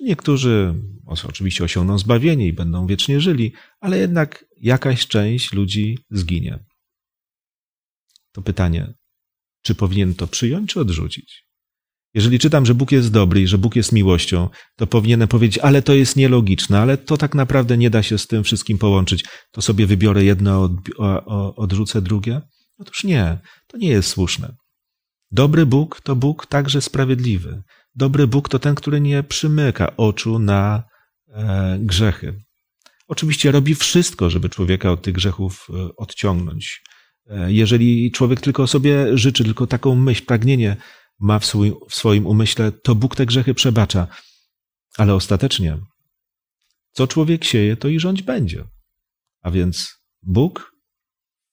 niektórzy 0.00 0.74
oczywiście 1.06 1.64
osiągną 1.64 1.98
zbawienie 1.98 2.46
i 2.46 2.52
będą 2.52 2.86
wiecznie 2.86 3.20
żyli, 3.20 3.52
ale 3.80 3.98
jednak 3.98 4.44
jakaś 4.60 5.06
część 5.06 5.52
ludzi 5.52 5.98
zginie. 6.10 6.64
To 8.32 8.42
pytanie, 8.42 8.94
czy 9.62 9.74
powinien 9.74 10.14
to 10.14 10.26
przyjąć, 10.26 10.70
czy 10.70 10.80
odrzucić? 10.80 11.44
Jeżeli 12.14 12.38
czytam, 12.38 12.66
że 12.66 12.74
Bóg 12.74 12.92
jest 12.92 13.12
dobry 13.12 13.42
i 13.42 13.46
że 13.46 13.58
Bóg 13.58 13.76
jest 13.76 13.92
miłością, 13.92 14.48
to 14.76 14.86
powinienem 14.86 15.28
powiedzieć, 15.28 15.58
ale 15.58 15.82
to 15.82 15.94
jest 15.94 16.16
nielogiczne, 16.16 16.78
ale 16.78 16.98
to 16.98 17.16
tak 17.16 17.34
naprawdę 17.34 17.78
nie 17.78 17.90
da 17.90 18.02
się 18.02 18.18
z 18.18 18.26
tym 18.26 18.44
wszystkim 18.44 18.78
połączyć. 18.78 19.24
To 19.50 19.62
sobie 19.62 19.86
wybiorę 19.86 20.24
jedno, 20.24 20.76
odrzucę 21.56 22.02
drugie? 22.02 22.40
Otóż 22.78 23.04
nie, 23.04 23.38
to 23.66 23.76
nie 23.76 23.88
jest 23.88 24.08
słuszne. 24.08 24.54
Dobry 25.30 25.66
Bóg 25.66 26.00
to 26.00 26.16
Bóg 26.16 26.46
także 26.46 26.82
sprawiedliwy. 26.82 27.62
Dobry 27.94 28.26
Bóg 28.26 28.48
to 28.48 28.58
ten, 28.58 28.74
który 28.74 29.00
nie 29.00 29.22
przymyka 29.22 29.96
oczu 29.96 30.38
na 30.38 30.82
e, 31.28 31.78
grzechy. 31.80 32.44
Oczywiście 33.08 33.52
robi 33.52 33.74
wszystko, 33.74 34.30
żeby 34.30 34.48
człowieka 34.48 34.90
od 34.90 35.02
tych 35.02 35.14
grzechów 35.14 35.66
e, 35.70 35.96
odciągnąć. 35.96 36.82
E, 37.26 37.52
jeżeli 37.52 38.10
człowiek 38.10 38.40
tylko 38.40 38.66
sobie 38.66 39.18
życzy, 39.18 39.44
tylko 39.44 39.66
taką 39.66 39.94
myśl, 39.94 40.24
pragnienie 40.24 40.76
ma 41.18 41.38
w, 41.38 41.46
swój, 41.46 41.72
w 41.88 41.94
swoim 41.94 42.26
umyśle, 42.26 42.72
to 42.72 42.94
Bóg 42.94 43.16
te 43.16 43.26
grzechy 43.26 43.54
przebacza. 43.54 44.06
Ale 44.96 45.14
ostatecznie, 45.14 45.78
co 46.92 47.06
człowiek 47.06 47.44
sieje, 47.44 47.76
to 47.76 47.88
i 47.88 48.00
rządź 48.00 48.22
będzie. 48.22 48.64
A 49.42 49.50
więc 49.50 49.94
Bóg, 50.22 50.72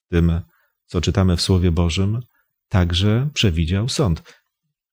tym, 0.10 0.42
co 0.86 1.02
czytamy 1.02 1.38
w 1.38 1.42
Słowie 1.42 1.72
Bożym, 1.72 2.20
także 2.70 3.30
przewidział 3.34 3.90
sąd. 3.90 4.41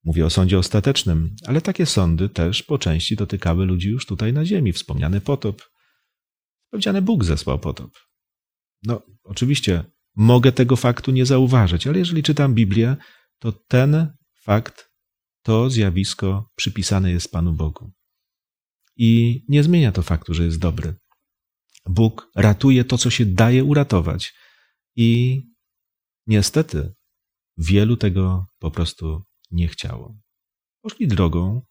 Mówię 0.09 0.27
o 0.27 0.31
sądzie 0.31 0.59
ostatecznym, 0.59 1.37
ale 1.47 1.61
takie 1.61 1.87
sądy 1.87 2.29
też 2.29 2.63
po 2.63 2.79
części 2.79 3.17
dotykały 3.17 3.67
ludzi 3.67 3.89
już 3.89 4.07
tutaj 4.07 4.33
na 4.33 4.45
ziemi. 4.45 4.73
Wspomniany 4.73 5.21
potop. 5.21 5.63
Powiedziane 6.71 7.03
Bóg 7.03 7.25
zesłał 7.25 7.59
potop. 7.59 7.91
No, 8.83 9.03
oczywiście 9.25 9.85
mogę 10.17 10.53
tego 10.53 10.77
faktu 10.77 11.11
nie 11.11 11.27
zauważyć, 11.27 11.87
ale 11.87 11.99
jeżeli 11.99 12.23
czytam 12.23 12.55
Biblię, 12.55 12.97
to 13.39 13.53
ten 13.53 14.13
fakt, 14.43 14.91
to 15.43 15.71
zjawisko 15.71 16.51
przypisane 16.57 17.11
jest 17.11 17.33
Panu 17.33 17.53
Bogu. 17.53 17.91
I 18.97 19.43
nie 19.49 19.63
zmienia 19.63 19.93
to 19.93 20.03
faktu, 20.03 20.35
że 20.35 20.45
jest 20.45 20.59
dobry. 20.59 20.95
Bóg 21.87 22.31
ratuje 22.37 22.85
to, 22.85 22.99
co 22.99 23.11
się 23.11 23.27
daje 23.27 23.65
uratować. 23.65 24.35
I 24.97 25.41
niestety 26.27 26.95
wielu 27.59 27.97
tego 27.97 28.47
po 28.59 28.71
prostu 28.71 29.28
nie 29.51 29.69
chciało. 29.69 30.17
Poszli 30.81 31.09
drogą 31.09 31.63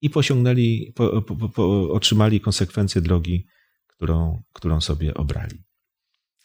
i 0.00 0.10
posiągnęli, 0.10 0.92
po, 0.94 1.22
po, 1.22 1.48
po, 1.48 1.90
otrzymali 1.90 2.40
konsekwencje 2.40 3.00
drogi, 3.00 3.46
którą, 3.86 4.42
którą 4.52 4.80
sobie 4.80 5.14
obrali. 5.14 5.64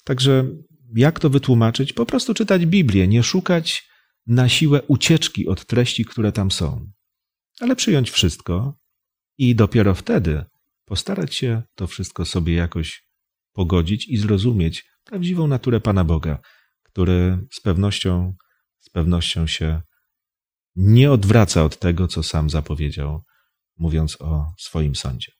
Także 0.04 0.48
jak 0.96 1.20
to 1.20 1.30
wytłumaczyć? 1.30 1.94
Po 1.94 2.06
prostu 2.06 2.34
czytać 2.34 2.66
Biblię, 2.66 3.08
nie 3.08 3.24
szukać 3.24 3.90
na 4.28 4.50
siłę 4.50 4.82
ucieczki 4.88 5.48
od 5.48 5.66
treści, 5.66 6.06
które 6.06 6.32
tam 6.32 6.52
są, 6.52 6.92
ale 7.60 7.76
przyjąć 7.76 8.12
wszystko 8.12 8.78
i 9.38 9.56
dopiero 9.56 9.96
wtedy 9.96 10.46
postarać 10.86 11.36
się 11.36 11.62
to 11.76 11.88
wszystko 11.88 12.26
sobie 12.26 12.54
jakoś 12.54 13.04
pogodzić 13.54 14.08
i 14.08 14.18
zrozumieć 14.18 14.86
prawdziwą 15.04 15.48
naturę 15.48 15.82
Pana 15.82 16.04
Boga, 16.04 16.40
który 16.84 17.48
z 17.52 17.62
pewnością, 17.62 18.36
z 18.78 18.90
pewnością 18.90 19.48
się 19.48 19.82
nie 20.80 21.12
odwraca 21.12 21.64
od 21.64 21.80
tego, 21.80 22.08
co 22.08 22.24
sam 22.24 22.50
zapowiedział, 22.50 23.24
mówiąc 23.78 24.22
o 24.22 24.54
swoim 24.58 24.96
sądzie. 24.96 25.32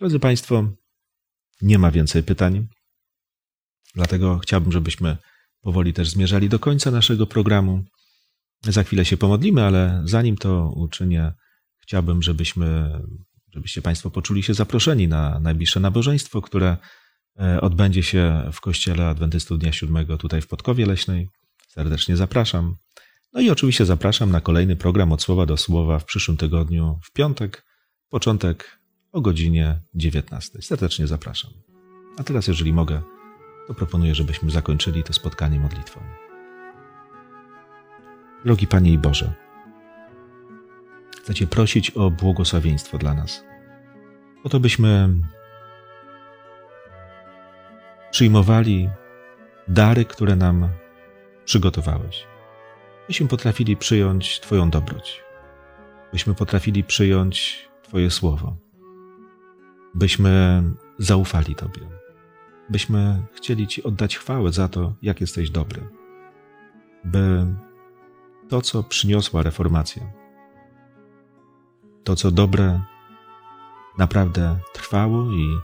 Drodzy 0.00 0.18
Państwo, 0.18 0.64
nie 1.60 1.78
ma 1.78 1.90
więcej 1.90 2.22
pytań, 2.22 2.68
dlatego 3.94 4.38
chciałbym, 4.38 4.72
żebyśmy 4.72 5.16
powoli 5.60 5.92
też 5.92 6.08
zmierzali 6.08 6.48
do 6.48 6.58
końca 6.58 6.90
naszego 6.90 7.26
programu. 7.26 7.84
Za 8.62 8.82
chwilę 8.82 9.04
się 9.04 9.16
pomodlimy, 9.16 9.64
ale 9.64 10.02
zanim 10.04 10.36
to 10.36 10.72
uczynię, 10.76 11.32
chciałbym, 11.82 12.22
żebyśmy, 12.22 13.00
żebyście 13.54 13.82
Państwo 13.82 14.10
poczuli 14.10 14.42
się 14.42 14.54
zaproszeni 14.54 15.08
na 15.08 15.40
najbliższe 15.40 15.80
nabożeństwo, 15.80 16.42
które 16.42 16.76
e, 17.40 17.60
odbędzie 17.60 18.02
się 18.02 18.50
w 18.52 18.60
Kościele 18.60 19.08
Adwentystów 19.08 19.58
Dnia 19.58 19.72
Siódmego 19.72 20.18
tutaj 20.18 20.42
w 20.42 20.48
Podkowie 20.48 20.86
Leśnej. 20.86 21.28
Serdecznie 21.68 22.16
zapraszam. 22.16 22.74
No 23.32 23.40
i 23.40 23.50
oczywiście 23.50 23.84
zapraszam 23.84 24.30
na 24.30 24.40
kolejny 24.40 24.76
program 24.76 25.12
od 25.12 25.22
słowa 25.22 25.46
do 25.46 25.56
słowa 25.56 25.98
w 25.98 26.04
przyszłym 26.04 26.36
tygodniu, 26.36 26.98
w 27.02 27.12
piątek, 27.12 27.64
początek 28.10 28.78
o 29.12 29.20
godzinie 29.20 29.80
19. 29.94 30.62
Serdecznie 30.62 31.06
zapraszam. 31.06 31.50
A 32.16 32.22
teraz, 32.22 32.48
jeżeli 32.48 32.72
mogę, 32.72 33.02
to 33.68 33.74
proponuję, 33.74 34.14
żebyśmy 34.14 34.50
zakończyli 34.50 35.02
to 35.02 35.12
spotkanie 35.12 35.60
modlitwą. 35.60 36.00
Drogi 38.44 38.66
Panie 38.66 38.92
i 38.92 38.98
Boże, 38.98 39.32
chcę 41.22 41.34
Cię 41.34 41.46
prosić 41.46 41.90
o 41.90 42.10
błogosławieństwo 42.10 42.98
dla 42.98 43.14
nas. 43.14 43.44
O 44.44 44.48
to, 44.48 44.60
byśmy 44.60 45.14
przyjmowali 48.10 48.88
dary, 49.68 50.04
które 50.04 50.36
nam 50.36 50.68
przygotowałeś. 51.44 52.31
Byśmy 53.08 53.28
potrafili 53.28 53.76
przyjąć 53.76 54.40
Twoją 54.40 54.70
dobroć. 54.70 55.22
Byśmy 56.12 56.34
potrafili 56.34 56.84
przyjąć 56.84 57.68
Twoje 57.82 58.10
słowo. 58.10 58.56
Byśmy 59.94 60.62
zaufali 60.98 61.54
Tobie 61.54 62.02
byśmy 62.72 63.22
chcieli 63.32 63.66
Ci 63.66 63.82
oddać 63.82 64.16
chwałę 64.16 64.52
za 64.52 64.68
to, 64.68 64.92
jak 65.02 65.20
jesteś 65.20 65.50
dobry. 65.50 65.88
By 67.04 67.46
to, 68.48 68.62
co 68.62 68.82
przyniosła 68.82 69.42
reformacja, 69.42 70.02
to, 72.04 72.16
co 72.16 72.30
dobre, 72.30 72.80
naprawdę 73.98 74.58
trwało 74.72 75.32
i 75.32 75.58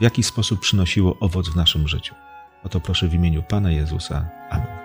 w 0.00 0.02
jakiś 0.02 0.26
sposób 0.26 0.60
przynosiło 0.60 1.16
owoc 1.20 1.48
w 1.48 1.56
naszym 1.56 1.88
życiu. 1.88 2.14
O 2.64 2.68
to 2.68 2.80
proszę 2.80 3.08
w 3.08 3.14
imieniu 3.14 3.42
Pana 3.42 3.70
Jezusa. 3.70 4.28
Amen. 4.50 4.77